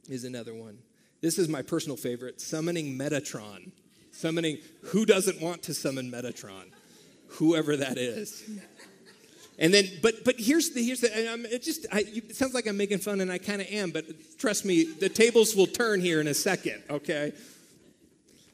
[0.09, 0.79] is another one.
[1.21, 3.71] This is my personal favorite summoning Metatron.
[4.11, 6.71] Summoning, who doesn't want to summon Metatron?
[7.33, 8.43] Whoever that is.
[9.59, 11.31] And then, but but here's the here's the.
[11.31, 13.91] I'm, it just I, it sounds like I'm making fun, and I kind of am.
[13.91, 14.05] But
[14.39, 16.81] trust me, the tables will turn here in a second.
[16.89, 17.33] Okay.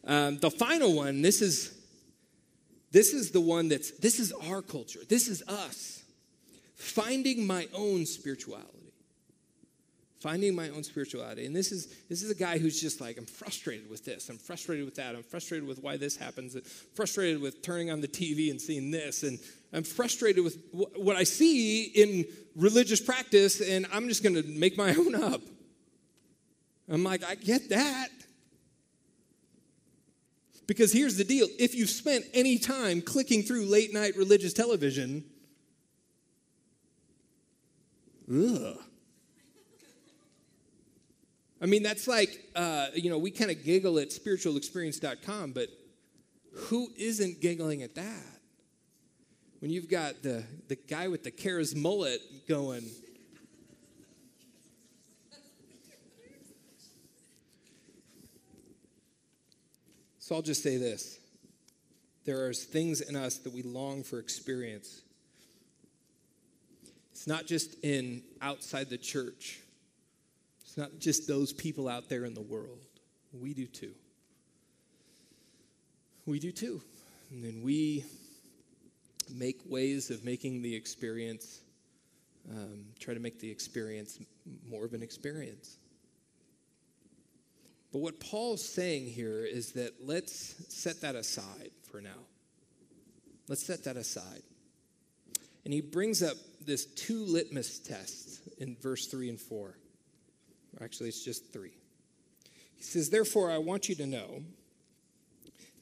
[0.07, 1.21] Um, the final one.
[1.21, 1.77] This is
[2.91, 5.01] this is the one that's this is our culture.
[5.07, 6.03] This is us
[6.75, 8.75] finding my own spirituality
[10.25, 11.45] finding my own spirituality.
[11.45, 14.39] And this is this is a guy who's just like, I'm frustrated with this, I'm
[14.39, 16.63] frustrated with that, I'm frustrated with why this happens, I'm
[16.95, 19.37] frustrated with turning on the TV and seeing this, and
[19.75, 24.95] I'm frustrated with what I see in religious practice, and I'm just gonna make my
[24.95, 25.41] own up.
[26.89, 28.09] I'm like, I get that.
[30.65, 35.25] Because here's the deal if you've spent any time clicking through late night religious television,
[38.31, 38.77] ugh.
[41.61, 45.69] I mean, that's like, uh, you know, we kind of giggle at spiritualexperience.com, but
[46.53, 48.34] who isn't giggling at that?
[49.65, 52.83] When you've got the, the guy with the Kara's mullet going,
[60.19, 61.17] So I'll just say this.
[62.25, 65.01] There are things in us that we long for experience.
[67.11, 69.61] It's not just in outside the church.
[70.61, 72.85] It's not just those people out there in the world.
[73.33, 73.93] We do too.
[76.27, 76.83] We do too.
[77.31, 78.05] And then we
[79.33, 81.61] make ways of making the experience,
[82.49, 84.19] um, try to make the experience
[84.69, 85.77] more of an experience.
[87.91, 92.25] But what Paul's saying here is that let's set that aside for now.
[93.47, 94.41] Let's set that aside.
[95.63, 96.35] And he brings up
[96.65, 99.77] this two litmus tests in verse 3 and 4.
[100.81, 101.71] Actually, it's just three.
[102.75, 104.43] He says, Therefore, I want you to know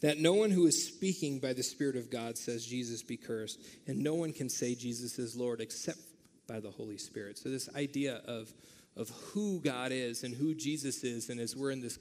[0.03, 3.57] that no one who is speaking by the Spirit of God says, Jesus be cursed,
[3.87, 5.97] and no one can say Jesus is Lord except
[6.45, 7.37] by the Holy Spirit.
[7.37, 8.53] So, this idea of,
[8.97, 11.97] of who God is and who Jesus is, and as we're in this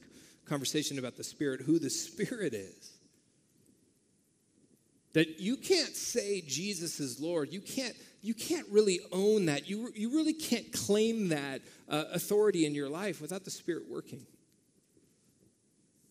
[0.46, 2.98] conversation about the Spirit, who the Spirit is.
[5.12, 7.52] That you can't say Jesus is Lord.
[7.52, 9.68] You can't you can't really own that.
[9.68, 14.24] You, you really can't claim that uh, authority in your life without the Spirit working.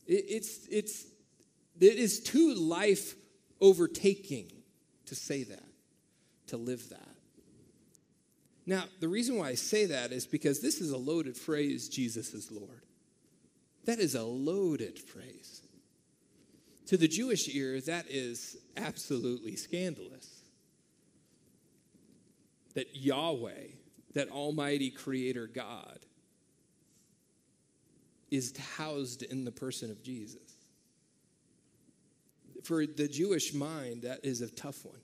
[0.05, 1.05] It, it's, it's,
[1.89, 3.15] it is too life
[3.59, 4.51] overtaking
[5.05, 5.69] to say that,
[6.47, 7.07] to live that.
[8.65, 12.33] Now, the reason why I say that is because this is a loaded phrase, Jesus
[12.33, 12.83] is Lord.
[13.85, 15.61] That is a loaded phrase.
[16.87, 20.41] To the Jewish ear, that is absolutely scandalous
[22.73, 23.67] that Yahweh,
[24.13, 25.99] that Almighty Creator God,
[28.29, 30.50] is housed in the person of Jesus.
[32.63, 34.99] For the Jewish mind, that is a tough one.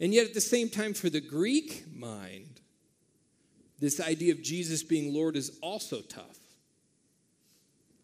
[0.00, 2.60] And yet, at the same time, for the Greek mind,
[3.78, 6.38] this idea of Jesus being Lord is also tough.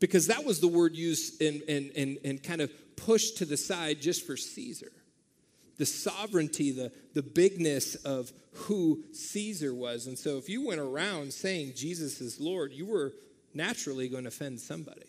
[0.00, 3.56] Because that was the word used and, and, and, and kind of pushed to the
[3.56, 4.92] side just for Caesar
[5.78, 10.06] the sovereignty, the, the bigness of who Caesar was.
[10.06, 13.14] And so if you went around saying Jesus is Lord, you were
[13.54, 15.06] naturally going to offend somebody.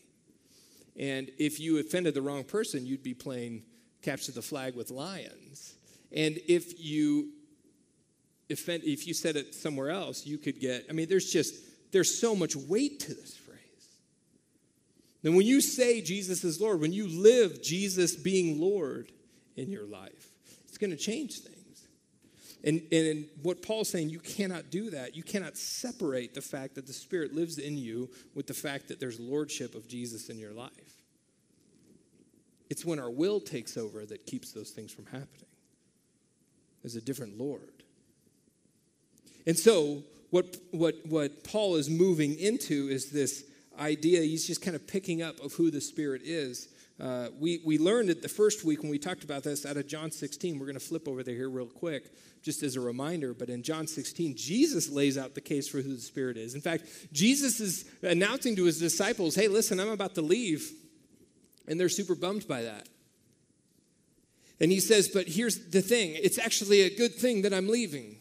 [0.99, 3.63] And if you offended the wrong person, you'd be playing
[4.01, 5.73] capture the flag with lions.
[6.11, 7.29] And if you
[8.49, 11.53] offend, if you said it somewhere else, you could get, I mean, there's just,
[11.91, 13.59] there's so much weight to this phrase.
[15.21, 19.11] Then when you say Jesus is Lord, when you live Jesus being Lord
[19.55, 20.27] in your life,
[20.67, 21.58] it's going to change things.
[22.63, 25.15] And, and what Paul's saying, you cannot do that.
[25.15, 28.99] You cannot separate the fact that the Spirit lives in you with the fact that
[28.99, 30.71] there's lordship of Jesus in your life.
[32.69, 35.45] It's when our will takes over that keeps those things from happening.
[36.83, 37.83] There's a different Lord.
[39.47, 43.45] And so, what, what, what Paul is moving into is this
[43.79, 44.21] idea.
[44.21, 46.67] He's just kind of picking up of who the Spirit is.
[46.99, 49.87] Uh, we, we learned it the first week when we talked about this out of
[49.87, 50.59] John 16.
[50.59, 52.11] We're going to flip over there here real quick,
[52.43, 53.33] just as a reminder.
[53.33, 56.55] But in John 16, Jesus lays out the case for who the Spirit is.
[56.55, 56.83] In fact,
[57.13, 60.71] Jesus is announcing to his disciples, hey, listen, I'm about to leave.
[61.67, 62.89] And they're super bummed by that.
[64.59, 68.17] And he says, but here's the thing it's actually a good thing that I'm leaving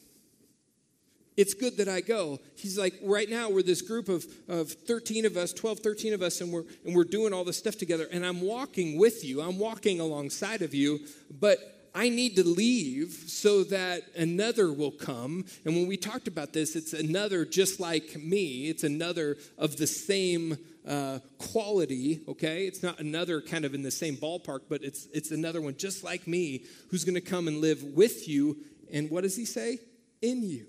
[1.38, 2.40] it's good that I go.
[2.56, 6.20] He's like, right now we're this group of, of 13 of us, 12, 13 of
[6.20, 8.08] us, and we're, and we're doing all this stuff together.
[8.10, 10.98] And I'm walking with you, I'm walking alongside of you,
[11.30, 15.44] but I need to leave so that another will come.
[15.64, 19.86] And when we talked about this, it's another just like me, it's another of the
[19.86, 20.58] same
[20.88, 22.66] uh, quality, okay?
[22.66, 26.02] It's not another kind of in the same ballpark, but it's, it's another one just
[26.02, 28.56] like me who's to come and live with you.
[28.92, 29.78] And what does he say?
[30.20, 30.66] In you.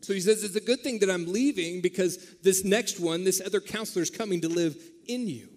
[0.00, 3.40] So he says, It's a good thing that I'm leaving because this next one, this
[3.44, 4.76] other counselor, is coming to live
[5.06, 5.48] in you.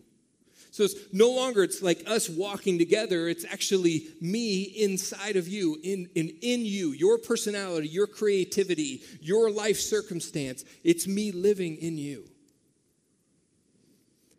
[0.71, 5.77] So it's no longer it's like us walking together, it's actually me inside of you,
[5.83, 10.63] in, in, in you, your personality, your creativity, your life circumstance.
[10.85, 12.23] It's me living in you.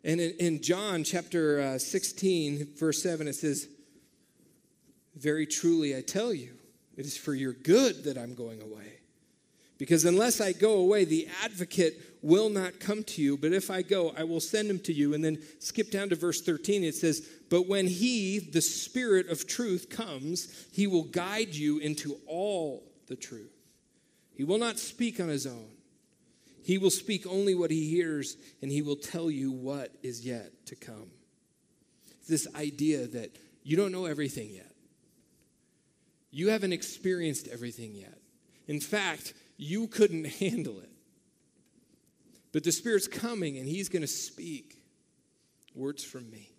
[0.03, 3.67] And in, in John chapter uh, 16, verse 7, it says,
[5.15, 6.55] Very truly I tell you,
[6.97, 9.02] it is for your good that I'm going away.
[9.83, 13.35] Because unless I go away, the advocate will not come to you.
[13.35, 15.13] But if I go, I will send him to you.
[15.13, 16.85] And then skip down to verse 13.
[16.85, 22.15] It says, But when he, the Spirit of truth, comes, he will guide you into
[22.27, 23.51] all the truth.
[24.33, 25.71] He will not speak on his own.
[26.63, 30.65] He will speak only what he hears, and he will tell you what is yet
[30.67, 31.11] to come.
[32.29, 34.71] This idea that you don't know everything yet,
[36.31, 38.17] you haven't experienced everything yet.
[38.67, 40.89] In fact, you couldn't handle it.
[42.51, 44.79] But the Spirit's coming and He's going to speak
[45.75, 46.49] words from me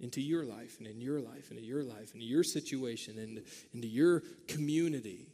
[0.00, 3.42] into your life and in your life and in your life and your situation and
[3.74, 5.26] into your community.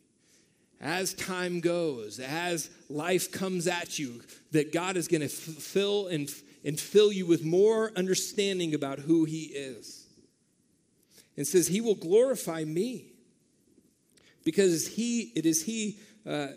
[0.80, 4.22] As time goes, as life comes at you,
[4.52, 6.28] that God is going to fill and,
[6.64, 10.06] and fill you with more understanding about who He is.
[11.36, 13.12] And says, He will glorify me
[14.42, 16.48] because He, it is He uh,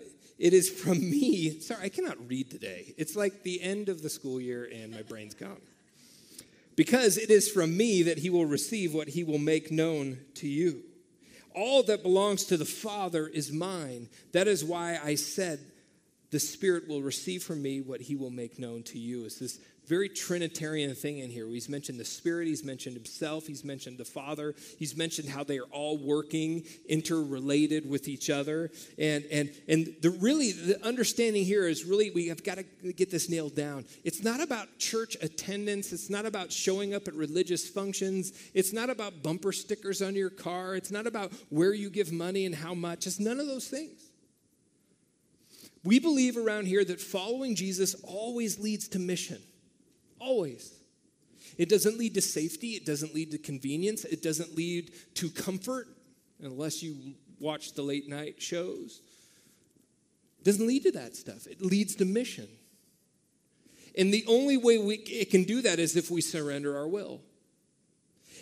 [0.44, 1.58] it is from me.
[1.62, 2.94] Sorry, I cannot read today.
[2.98, 5.62] It's like the end of the school year and my brain's gone.
[6.76, 10.50] Because it is from me that he will receive what he will make known to
[10.50, 10.84] you.
[11.56, 14.10] All that belongs to the Father is mine.
[14.34, 15.62] That is why I said,
[16.34, 19.24] The Spirit will receive from me what he will make known to you.
[19.26, 21.46] It's this very Trinitarian thing in here.
[21.46, 25.60] He's mentioned the Spirit, he's mentioned himself, he's mentioned the Father, he's mentioned how they
[25.60, 28.72] are all working, interrelated with each other.
[28.98, 33.12] And and and the really the understanding here is really we have got to get
[33.12, 33.86] this nailed down.
[34.04, 38.90] It's not about church attendance, it's not about showing up at religious functions, it's not
[38.90, 42.74] about bumper stickers on your car, it's not about where you give money and how
[42.74, 43.06] much.
[43.06, 44.13] It's none of those things.
[45.84, 49.42] We believe around here that following Jesus always leads to mission.
[50.20, 50.74] Always.
[51.58, 55.88] It doesn't lead to safety, it doesn't lead to convenience, it doesn't lead to comfort,
[56.42, 59.02] unless you watch the late night shows.
[60.40, 61.46] It doesn't lead to that stuff.
[61.48, 62.48] It leads to mission.
[63.98, 67.22] And the only way we, it can do that is if we surrender our will.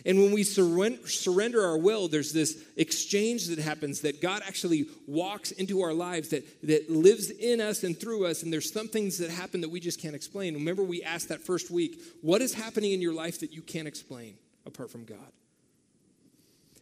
[0.06, 5.52] And when we surrender our will, there's this exchange that happens that God actually walks
[5.52, 8.44] into our lives, that, that lives in us and through us.
[8.44, 10.54] And there's some things that happen that we just can't explain.
[10.56, 13.88] Remember, we asked that first week what is happening in your life that you can't
[13.88, 14.36] explain
[14.66, 15.18] apart from God?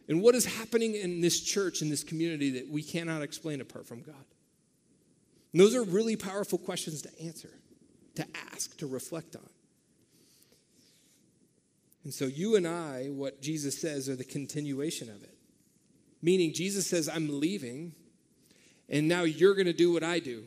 [0.08, 3.86] And what is happening in this church, in this community, that we cannot explain apart
[3.86, 4.24] from God?
[5.52, 7.50] And those are really powerful questions to answer,
[8.16, 9.48] to ask, to reflect on.
[12.04, 15.34] And so you and I, what Jesus says, are the continuation of it.
[16.22, 17.94] Meaning, Jesus says, I'm leaving,
[18.88, 20.44] and now you're going to do what I do.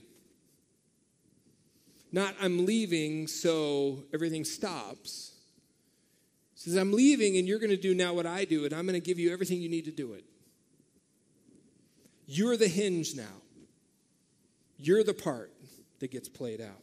[2.11, 5.31] Not, I'm leaving, so everything stops.
[6.53, 8.85] He says, I'm leaving, and you're going to do now what I do, and I'm
[8.85, 10.23] going to give you everything you need to do it.
[12.25, 13.41] You're the hinge now.
[14.77, 15.51] You're the part
[15.99, 16.81] that gets played out.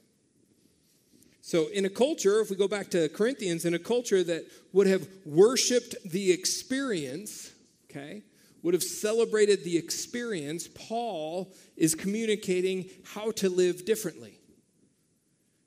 [1.42, 4.86] So, in a culture, if we go back to Corinthians, in a culture that would
[4.86, 7.52] have worshiped the experience,
[7.90, 8.22] okay,
[8.62, 14.34] would have celebrated the experience, Paul is communicating how to live differently.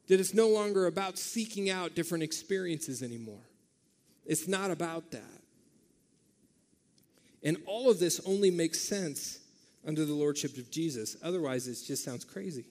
[0.07, 3.49] That it's no longer about seeking out different experiences anymore.
[4.26, 5.41] It's not about that.
[7.43, 9.39] And all of this only makes sense
[9.86, 11.17] under the lordship of Jesus.
[11.24, 12.65] Otherwise, it just sounds crazy.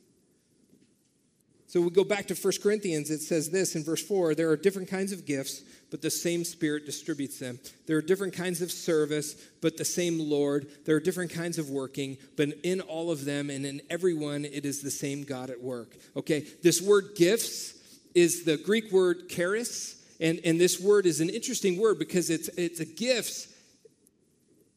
[1.72, 4.58] So we go back to 1 Corinthians, it says this in verse 4 there are
[4.58, 7.58] different kinds of gifts, but the same Spirit distributes them.
[7.86, 10.66] There are different kinds of service, but the same Lord.
[10.84, 14.66] There are different kinds of working, but in all of them and in everyone, it
[14.66, 15.96] is the same God at work.
[16.14, 17.72] Okay, this word gifts
[18.14, 19.96] is the Greek word charis.
[20.20, 23.48] And, and this word is an interesting word because it's, it's a gift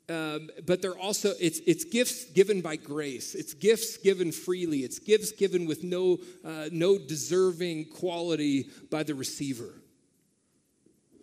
[0.08, 3.34] um, but they're also it's it's gifts given by grace.
[3.34, 4.80] It's gifts given freely.
[4.80, 9.74] It's gifts given with no uh, no deserving quality by the receiver.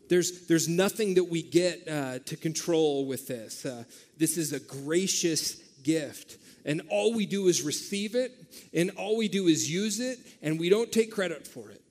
[0.08, 3.64] There's there's nothing that we get uh, to control with this.
[3.64, 3.84] Uh,
[4.18, 6.38] this is a gracious gift.
[6.64, 8.32] And all we do is receive it
[8.72, 11.82] and all we do is use it and we don't take credit for it.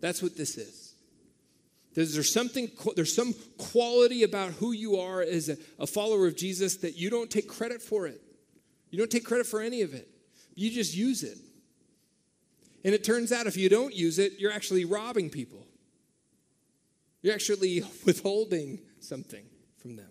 [0.00, 0.87] That's what this is
[2.04, 6.76] there's, something, there's some quality about who you are as a, a follower of Jesus
[6.76, 8.22] that you don't take credit for it.
[8.90, 10.08] You don't take credit for any of it.
[10.54, 11.38] You just use it.
[12.84, 15.66] And it turns out if you don't use it, you're actually robbing people.
[17.22, 19.44] You're actually withholding something
[19.78, 20.10] from them.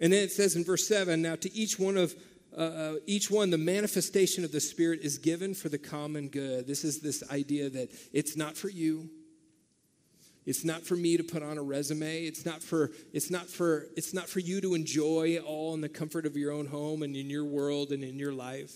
[0.00, 2.14] And then it says in verse 7 now to each one of
[2.56, 6.66] uh, uh, each one, the manifestation of the Spirit is given for the common good.
[6.66, 9.10] This is this idea that it's not for you,
[10.48, 12.24] it's not for me to put on a resume.
[12.24, 15.90] It's not for it's not for it's not for you to enjoy all in the
[15.90, 18.72] comfort of your own home and in your world and in your life.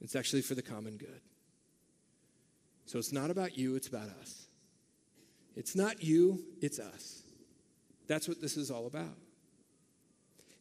[0.00, 1.20] It's actually for the common good.
[2.86, 4.48] So it's not about you, it's about us.
[5.54, 7.22] It's not you, it's us.
[8.08, 9.16] That's what this is all about.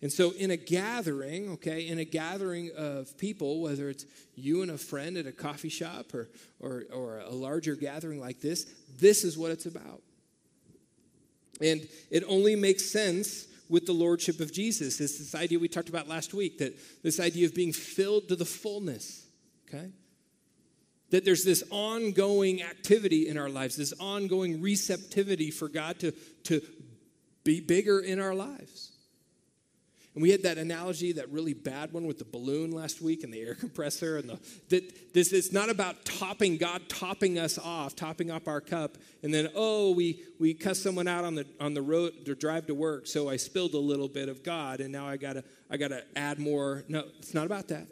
[0.02, 4.72] And so, in a gathering, okay, in a gathering of people, whether it's you and
[4.72, 6.30] a friend at a coffee shop or,
[6.62, 8.66] or, or a larger gathering like this,
[8.98, 10.02] this is what it's about.
[11.60, 15.02] And it only makes sense with the lordship of Jesus.
[15.02, 18.36] It's this idea we talked about last week that this idea of being filled to
[18.38, 19.28] the fullness,
[19.68, 19.92] okay?
[21.12, 26.12] That there's this ongoing activity in our lives, this ongoing receptivity for God to,
[26.44, 26.62] to
[27.44, 28.89] be bigger in our lives.
[30.16, 33.34] And we had that analogy, that really bad one with the balloon last week and
[33.34, 34.18] the air compressor.
[34.18, 34.40] And the,
[34.70, 39.34] that this it's not about topping God, topping us off, topping up our cup, and
[39.34, 42.74] then, oh, we, we cuss someone out on the, on the road to drive to
[42.74, 46.04] work, so I spilled a little bit of God, and now I gotta, I gotta
[46.16, 46.84] add more.
[46.88, 47.88] No, it's not about that.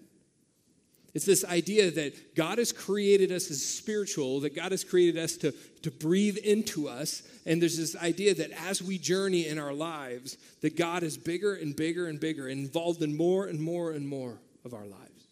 [1.17, 5.35] It's this idea that God has created us as spiritual, that God has created us
[5.37, 5.51] to,
[5.81, 7.23] to breathe into us.
[7.43, 11.55] And there's this idea that as we journey in our lives, that God is bigger
[11.55, 15.25] and bigger and bigger, involved in more and more and more of our lives.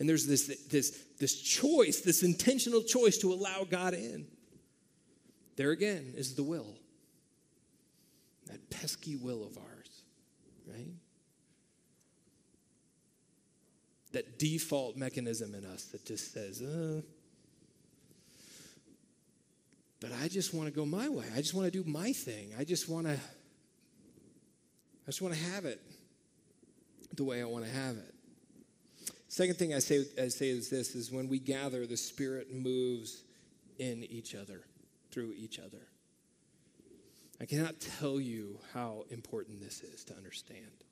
[0.00, 4.26] And there's this, this, this choice, this intentional choice to allow God in.
[5.54, 6.74] There again is the will.
[8.46, 10.02] That pesky will of ours,
[10.66, 10.90] right?
[14.14, 17.02] That default mechanism in us that just says, uh,
[20.00, 21.26] but I just want to go my way.
[21.34, 22.52] I just want to do my thing.
[22.58, 25.80] I just want to I just want to have it
[27.14, 28.14] the way I want to have it.
[29.28, 33.22] Second thing I say, I say is this is when we gather, the Spirit moves
[33.78, 34.62] in each other,
[35.10, 35.88] through each other.
[37.40, 40.83] I cannot tell you how important this is to understand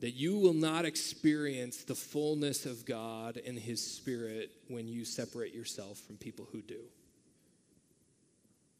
[0.00, 5.54] that you will not experience the fullness of God and His Spirit when you separate
[5.54, 6.80] yourself from people who do.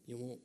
[0.07, 0.41] You won't.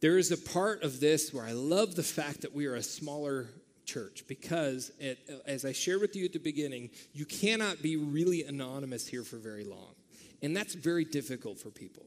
[0.00, 2.82] There is a part of this where I love the fact that we are a
[2.82, 3.48] smaller
[3.86, 8.44] church because, it, as I shared with you at the beginning, you cannot be really
[8.44, 9.94] anonymous here for very long.
[10.42, 12.04] And that's very difficult for people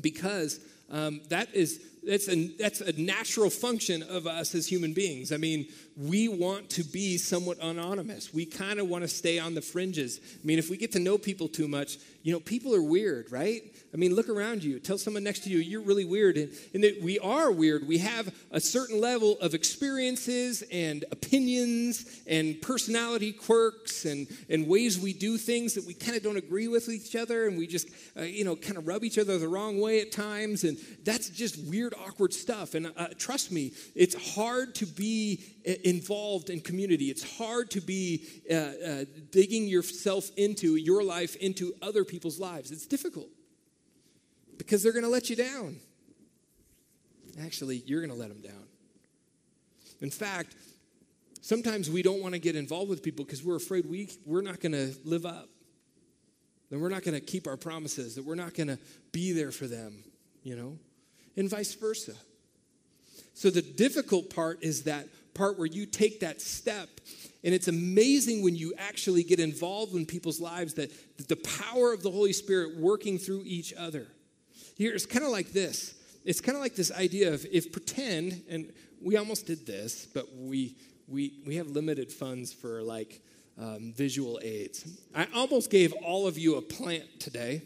[0.00, 0.60] because
[0.90, 5.32] um, that is that's a, that's a natural function of us as human beings.
[5.32, 5.66] I mean,
[5.96, 8.32] we want to be somewhat anonymous.
[8.34, 10.20] We kind of want to stay on the fringes.
[10.22, 13.32] I mean, if we get to know people too much, you know, people are weird,
[13.32, 13.62] right?
[13.94, 14.80] I mean, look around you.
[14.80, 16.36] Tell someone next to you, you're really weird.
[16.36, 17.86] And, and that we are weird.
[17.86, 24.98] We have a certain level of experiences and opinions and personality quirks and, and ways
[24.98, 27.46] we do things that we kind of don't agree with each other.
[27.46, 27.88] And we just,
[28.18, 30.64] uh, you know, kind of rub each other the wrong way at times.
[30.64, 32.74] And that's just weird, awkward stuff.
[32.74, 37.10] And uh, trust me, it's hard to be uh, involved in community.
[37.10, 42.72] It's hard to be uh, uh, digging yourself into your life, into other people's lives.
[42.72, 43.28] It's difficult
[44.58, 45.76] because they're going to let you down.
[47.42, 48.66] actually, you're going to let them down.
[50.00, 50.54] In fact,
[51.40, 54.60] sometimes we don't want to get involved with people because we're afraid we, we're not
[54.60, 55.48] going to live up.
[56.70, 58.78] That we're not going to keep our promises, that we're not going to
[59.12, 60.02] be there for them,
[60.42, 60.78] you know,
[61.36, 62.14] and vice versa.
[63.34, 66.88] So the difficult part is that part where you take that step.
[67.42, 71.92] And it's amazing when you actually get involved in people's lives that, that the power
[71.92, 74.06] of the Holy Spirit working through each other.
[74.74, 75.94] Here, it's kind of like this.
[76.24, 80.26] It's kind of like this idea of if pretend, and we almost did this, but
[80.34, 83.20] we we we have limited funds for like
[83.58, 84.84] um, visual aids.
[85.14, 87.62] I almost gave all of you a plant today.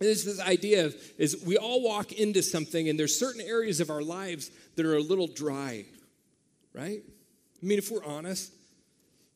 [0.00, 3.90] It's this idea of is we all walk into something, and there's certain areas of
[3.90, 5.84] our lives that are a little dry,
[6.72, 7.02] right?
[7.62, 8.52] I mean, if we're honest,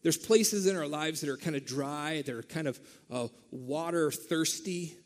[0.02, 2.80] there's places in our lives that are kind of dry, that are kind of
[3.10, 4.96] uh, water thirsty.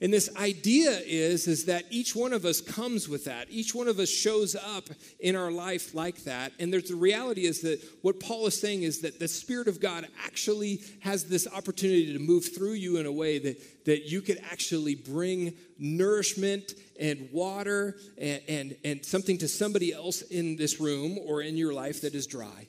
[0.00, 3.46] And this idea is, is that each one of us comes with that.
[3.50, 4.84] Each one of us shows up
[5.20, 6.52] in our life like that.
[6.58, 9.80] And there's the reality is that what Paul is saying is that the Spirit of
[9.80, 14.20] God actually has this opportunity to move through you in a way that, that you
[14.20, 20.78] could actually bring nourishment and water and, and, and something to somebody else in this
[20.78, 22.68] room or in your life that is dry.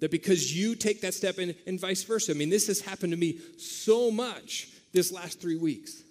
[0.00, 2.32] That because you take that step and, and vice versa.
[2.32, 6.02] I mean, this has happened to me so much this last three weeks.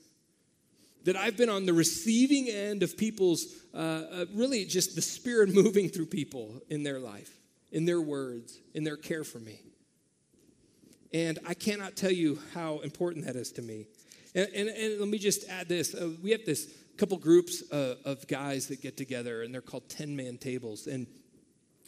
[1.05, 5.49] That I've been on the receiving end of people's, uh, uh, really just the Spirit
[5.53, 7.29] moving through people in their life,
[7.71, 9.59] in their words, in their care for me.
[11.13, 13.88] And I cannot tell you how important that is to me.
[14.33, 17.95] And, and, and let me just add this uh, we have this couple groups uh,
[18.05, 20.88] of guys that get together, and they're called 10 man tables.
[20.88, 21.07] And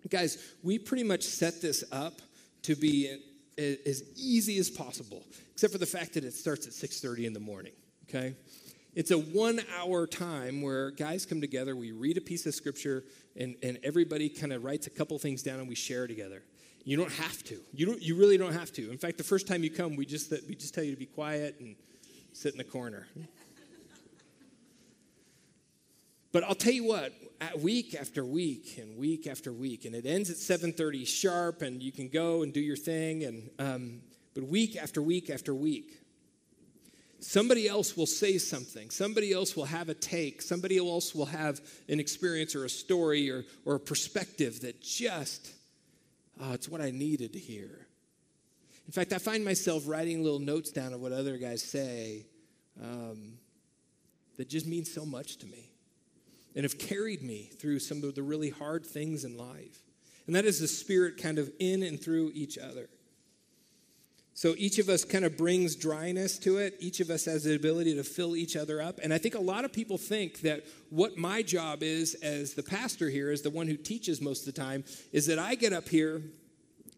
[0.10, 2.22] guys, we pretty much set this up
[2.64, 3.18] to be
[3.58, 7.40] as easy as possible, except for the fact that it starts at 6:30 in the
[7.40, 7.74] morning.
[8.10, 8.36] Okay,
[8.94, 11.76] it's a one-hour time where guys come together.
[11.76, 13.04] We read a piece of scripture,
[13.36, 16.44] and, and everybody kind of writes a couple things down, and we share together.
[16.84, 17.60] You don't have to.
[17.74, 18.02] You don't.
[18.02, 18.90] You really don't have to.
[18.90, 21.06] In fact, the first time you come, we just we just tell you to be
[21.06, 21.76] quiet and
[22.34, 23.08] sit in the corner.
[26.32, 27.14] But I'll tell you what,
[27.58, 31.92] week after week and week after week, and it ends at 7:30 sharp, and you
[31.92, 33.24] can go and do your thing.
[33.24, 34.02] And um,
[34.34, 36.00] but week after week after week,
[37.20, 38.90] somebody else will say something.
[38.90, 40.42] Somebody else will have a take.
[40.42, 45.52] Somebody else will have an experience or a story or or a perspective that just,
[46.42, 47.88] oh, it's what I needed to hear.
[48.88, 52.26] In fact, I find myself writing little notes down of what other guys say
[52.82, 53.34] um,
[54.38, 55.67] that just means so much to me
[56.58, 59.84] and have carried me through some of the really hard things in life.
[60.26, 62.90] And that is the Spirit kind of in and through each other.
[64.34, 66.76] So each of us kind of brings dryness to it.
[66.80, 69.00] Each of us has the ability to fill each other up.
[69.04, 72.64] And I think a lot of people think that what my job is as the
[72.64, 75.74] pastor here, as the one who teaches most of the time, is that I get
[75.74, 76.24] up here,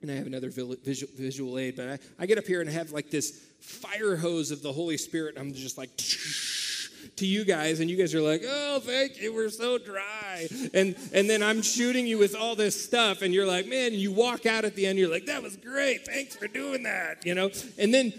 [0.01, 0.77] and I have another visual,
[1.17, 4.51] visual aid, but I, I get up here and I have like this fire hose
[4.51, 5.35] of the Holy Spirit.
[5.37, 5.89] I'm just like,
[7.17, 10.95] to you guys, and you guys are like, "Oh, thank you, we're so dry," and
[11.13, 14.45] and then I'm shooting you with all this stuff, and you're like, "Man," you walk
[14.45, 17.49] out at the end, you're like, "That was great, thanks for doing that," you know,
[17.77, 18.13] and then.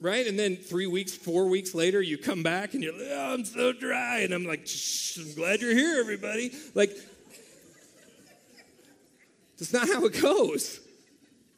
[0.00, 0.26] right?
[0.26, 3.44] And then three weeks, four weeks later, you come back and you're like, oh, I'm
[3.44, 4.18] so dry.
[4.24, 4.66] And I'm like,
[5.16, 6.50] I'm glad you're here, everybody.
[6.74, 6.90] Like,
[9.58, 10.80] that's not how it goes.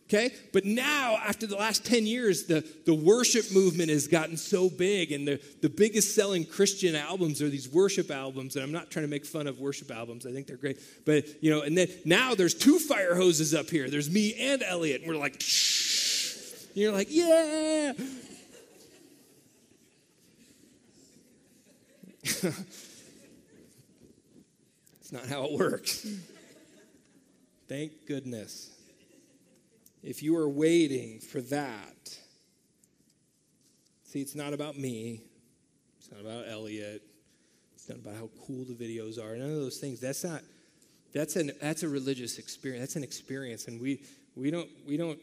[0.08, 0.34] Okay?
[0.52, 5.12] But now, after the last 10 years, the, the worship movement has gotten so big,
[5.12, 8.54] and the, the biggest selling Christian albums are these worship albums.
[8.56, 10.78] And I'm not trying to make fun of worship albums, I think they're great.
[11.06, 13.88] But, you know, and then now there's two fire hoses up here.
[13.88, 16.64] There's me and Elliot, and we're like, shh.
[16.74, 17.92] And you're like, yeah.
[25.00, 26.06] it's not how it works.
[27.68, 28.73] Thank goodness
[30.04, 32.18] if you are waiting for that,
[34.04, 35.22] see, it's not about me,
[35.98, 37.02] it's not about Elliot,
[37.74, 40.00] it's not about how cool the videos are, none of those things.
[40.00, 40.42] That's not,
[41.14, 44.02] that's, an, that's a religious experience, that's an experience, and we,
[44.36, 45.18] we, don't, we don't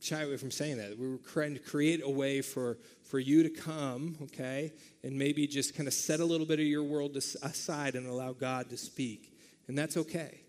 [0.00, 0.98] shy away from saying that.
[0.98, 5.74] We're trying to create a way for, for you to come, okay, and maybe just
[5.74, 9.32] kind of set a little bit of your world aside and allow God to speak.
[9.66, 10.42] And that's okay.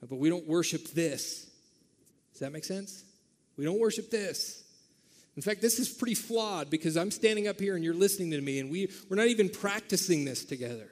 [0.00, 1.51] But we don't worship this
[2.42, 3.04] that make sense?
[3.56, 4.62] We don't worship this.
[5.36, 8.40] In fact, this is pretty flawed because I'm standing up here and you're listening to
[8.40, 10.88] me, and we, we're not even practicing this together.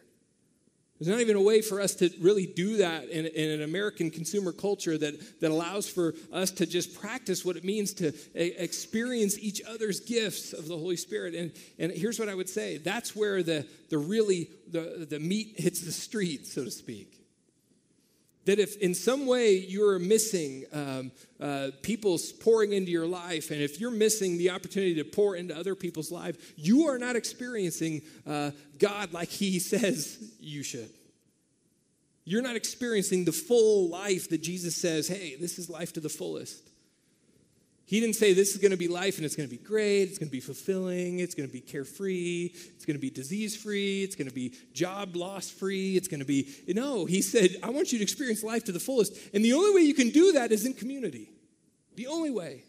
[0.98, 4.10] There's not even a way for us to really do that in, in, an American
[4.10, 9.38] consumer culture that, that allows for us to just practice what it means to experience
[9.38, 11.34] each other's gifts of the Holy Spirit.
[11.34, 15.54] And, and here's what I would say that's where the, the really the, the meat
[15.56, 17.19] hits the street, so to speak.
[18.46, 23.60] That if in some way you're missing um, uh, people pouring into your life, and
[23.60, 28.02] if you're missing the opportunity to pour into other people's lives, you are not experiencing
[28.26, 30.90] uh, God like He says you should.
[32.24, 36.08] You're not experiencing the full life that Jesus says, hey, this is life to the
[36.08, 36.69] fullest.
[37.90, 40.02] He didn't say this is going to be life and it's going to be great,
[40.02, 43.56] it's going to be fulfilling, it's going to be carefree, it's going to be disease
[43.56, 46.48] free, it's going to be job loss free, it's going to be.
[46.68, 49.18] No, he said, I want you to experience life to the fullest.
[49.34, 51.32] And the only way you can do that is in community.
[51.96, 52.62] The only way.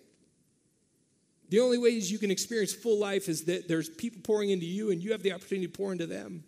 [1.50, 4.90] The only ways you can experience full life is that there's people pouring into you
[4.90, 6.44] and you have the opportunity to pour into them.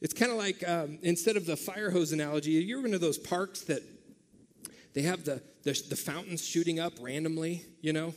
[0.00, 2.98] It's kind of like um, instead of the fire hose analogy, you ever been to
[2.98, 3.84] those parks that
[4.96, 8.14] they have the, the, the fountains shooting up randomly, you know?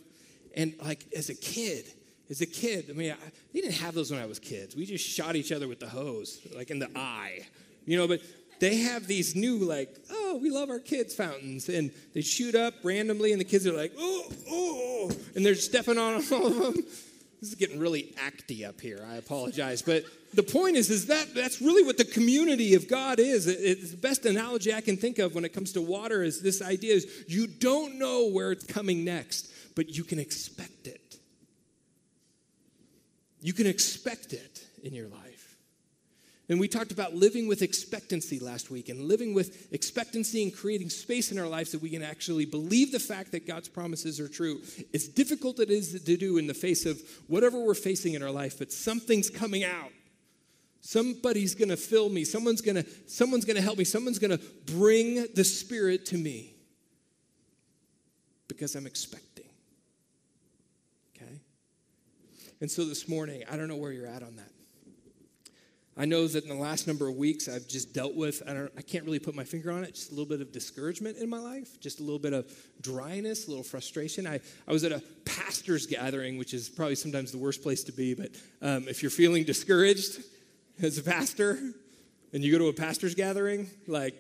[0.56, 1.84] And like as a kid,
[2.30, 3.16] as a kid, I mean, I,
[3.54, 4.78] they didn't have those when I was kids.
[4.78, 7.42] We just shot each other with the hose, like in the eye,
[7.86, 8.08] you know.
[8.08, 8.22] But
[8.62, 12.76] they have these new, like, oh, we love our kids' fountains, and they shoot up
[12.82, 16.86] randomly, and the kids are like, oh, oh, and they're stepping on all of them.
[17.40, 19.06] This is getting really acty up here.
[19.10, 23.20] I apologize, but the point is, is that that's really what the community of God
[23.20, 23.48] is.
[23.48, 26.62] It's the best analogy I can think of when it comes to water is this
[26.62, 31.18] idea is you don't know where it's coming next, but you can expect it.
[33.42, 35.29] You can expect it in your life.
[36.50, 40.90] And we talked about living with expectancy last week and living with expectancy and creating
[40.90, 44.28] space in our lives that we can actually believe the fact that God's promises are
[44.28, 44.60] true.
[44.92, 48.32] It's difficult it is to do in the face of whatever we're facing in our
[48.32, 49.92] life, but something's coming out.
[50.82, 52.24] Somebody's going to fill me.
[52.24, 53.84] Someone's going to someone's going to help me.
[53.84, 56.56] Someone's going to bring the spirit to me
[58.48, 59.50] because I'm expecting.
[61.16, 61.42] Okay?
[62.60, 64.52] And so this morning, I don't know where you're at on that.
[66.00, 68.72] I know that in the last number of weeks I've just dealt with I don't
[68.78, 71.30] I can't really put my finger on it, just a little bit of discouragement in
[71.30, 72.50] my life, just a little bit of
[72.82, 74.26] dryness, a little frustration.
[74.26, 77.92] I, I was at a pastor's gathering, which is probably sometimes the worst place to
[77.92, 78.30] be, but
[78.62, 80.24] um, if you're feeling discouraged,
[80.82, 81.60] as a pastor
[82.34, 84.16] and you go to a pastor's gathering, like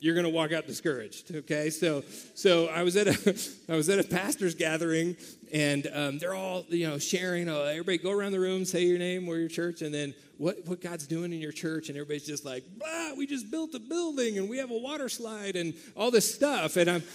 [0.00, 1.34] you're going to walk out discouraged.
[1.34, 2.02] Okay, so
[2.34, 5.16] so I was at a I was at a pastor's gathering,
[5.52, 7.48] and um, they're all you know sharing.
[7.48, 10.66] Oh, everybody go around the room, say your name, where your church, and then what
[10.66, 13.78] what God's doing in your church, and everybody's just like, bah, we just built a
[13.78, 17.02] building, and we have a water slide, and all this stuff, and I'm.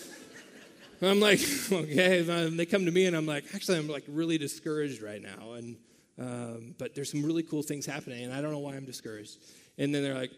[1.02, 2.22] I'm like, okay.
[2.22, 5.76] They come to me, and I'm like, actually, I'm like really discouraged right now, and
[6.18, 9.38] um, but there's some really cool things happening, and I don't know why I'm discouraged.
[9.78, 10.32] And then they're like,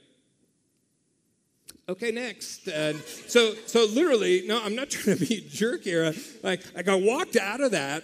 [1.90, 2.68] okay, next.
[2.68, 6.14] And so, so literally, no, I'm not trying to be jerk here.
[6.44, 8.04] Like, like I walked out of that,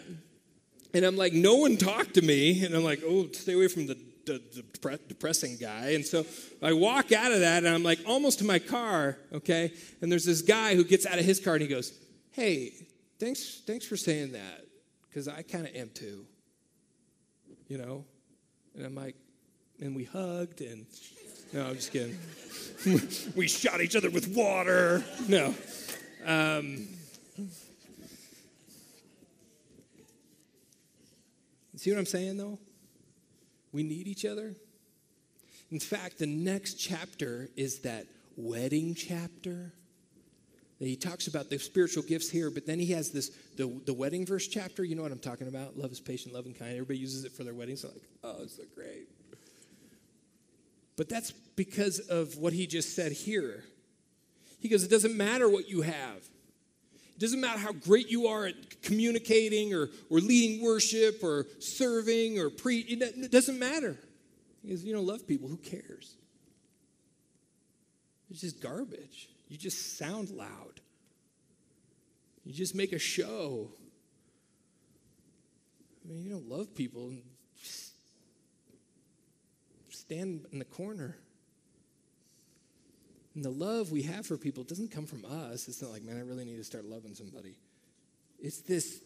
[0.94, 3.88] and I'm like, no one talked to me, and I'm like, oh, stay away from
[3.88, 5.92] the, the, the depressing guy.
[5.92, 6.26] And so
[6.62, 9.74] I walk out of that, and I'm like almost to my car, okay.
[10.02, 11.94] And there's this guy who gets out of his car, and he goes,
[12.32, 12.74] hey,
[13.20, 14.66] thanks, thanks for saying that,
[15.10, 16.26] because I kind of am too
[17.74, 18.06] you know?
[18.76, 19.16] And I'm like,
[19.80, 20.86] and we hugged and,
[21.54, 22.18] no, I'm just kidding.
[23.36, 25.04] we shot each other with water.
[25.28, 25.54] No.
[26.26, 26.88] Um,
[31.76, 32.60] see what I'm saying though?
[33.72, 34.54] We need each other.
[35.72, 39.74] In fact, the next chapter is that wedding chapter
[40.86, 44.26] he talks about the spiritual gifts here, but then he has this the, the wedding
[44.26, 44.84] verse chapter.
[44.84, 45.78] You know what I'm talking about?
[45.78, 46.72] Love is patient, love and kind.
[46.72, 47.82] Everybody uses it for their weddings.
[47.82, 49.08] So like, oh, it's so great.
[50.96, 53.64] But that's because of what he just said here.
[54.60, 56.18] He goes, it doesn't matter what you have.
[57.16, 62.39] It doesn't matter how great you are at communicating or, or leading worship or serving
[62.39, 63.02] or preaching.
[63.02, 63.98] It doesn't matter.
[64.62, 65.48] He goes, you don't love people.
[65.48, 66.16] Who cares?
[68.30, 69.30] It's just garbage.
[69.48, 70.80] You just sound loud.
[72.46, 73.70] You just make a show.
[76.04, 77.12] I mean, you don't love people
[80.04, 81.18] stand in the corner.
[83.36, 85.68] And the love we have for people doesn't come from us.
[85.68, 87.56] It's not like, man, I really need to start loving somebody.
[88.39, 88.99] It's this,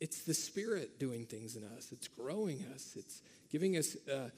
[0.00, 1.90] it's the Spirit doing things in us.
[1.92, 2.94] It's growing us.
[2.96, 3.22] It's
[3.52, 4.30] giving us uh,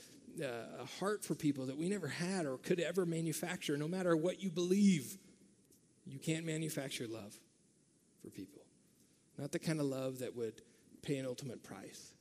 [0.42, 0.46] uh,
[0.82, 4.42] a heart for people that we never had or could ever manufacture, no matter what
[4.42, 5.16] you believe.
[6.04, 7.34] You can't manufacture love
[8.22, 8.62] for people.
[9.38, 10.60] Not the kind of love that would
[11.02, 12.12] pay an ultimate price.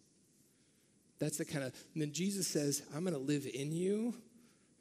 [1.19, 4.13] That's the kind of, and then Jesus says, I'm going to live in you.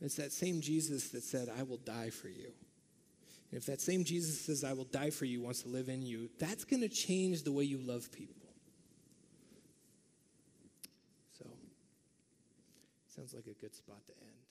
[0.01, 2.53] It's that same Jesus that said, I will die for you.
[3.51, 6.03] And if that same Jesus says, I will die for you, wants to live in
[6.03, 8.49] you, that's going to change the way you love people.
[11.39, 11.47] So,
[13.15, 14.44] sounds like a good spot to end.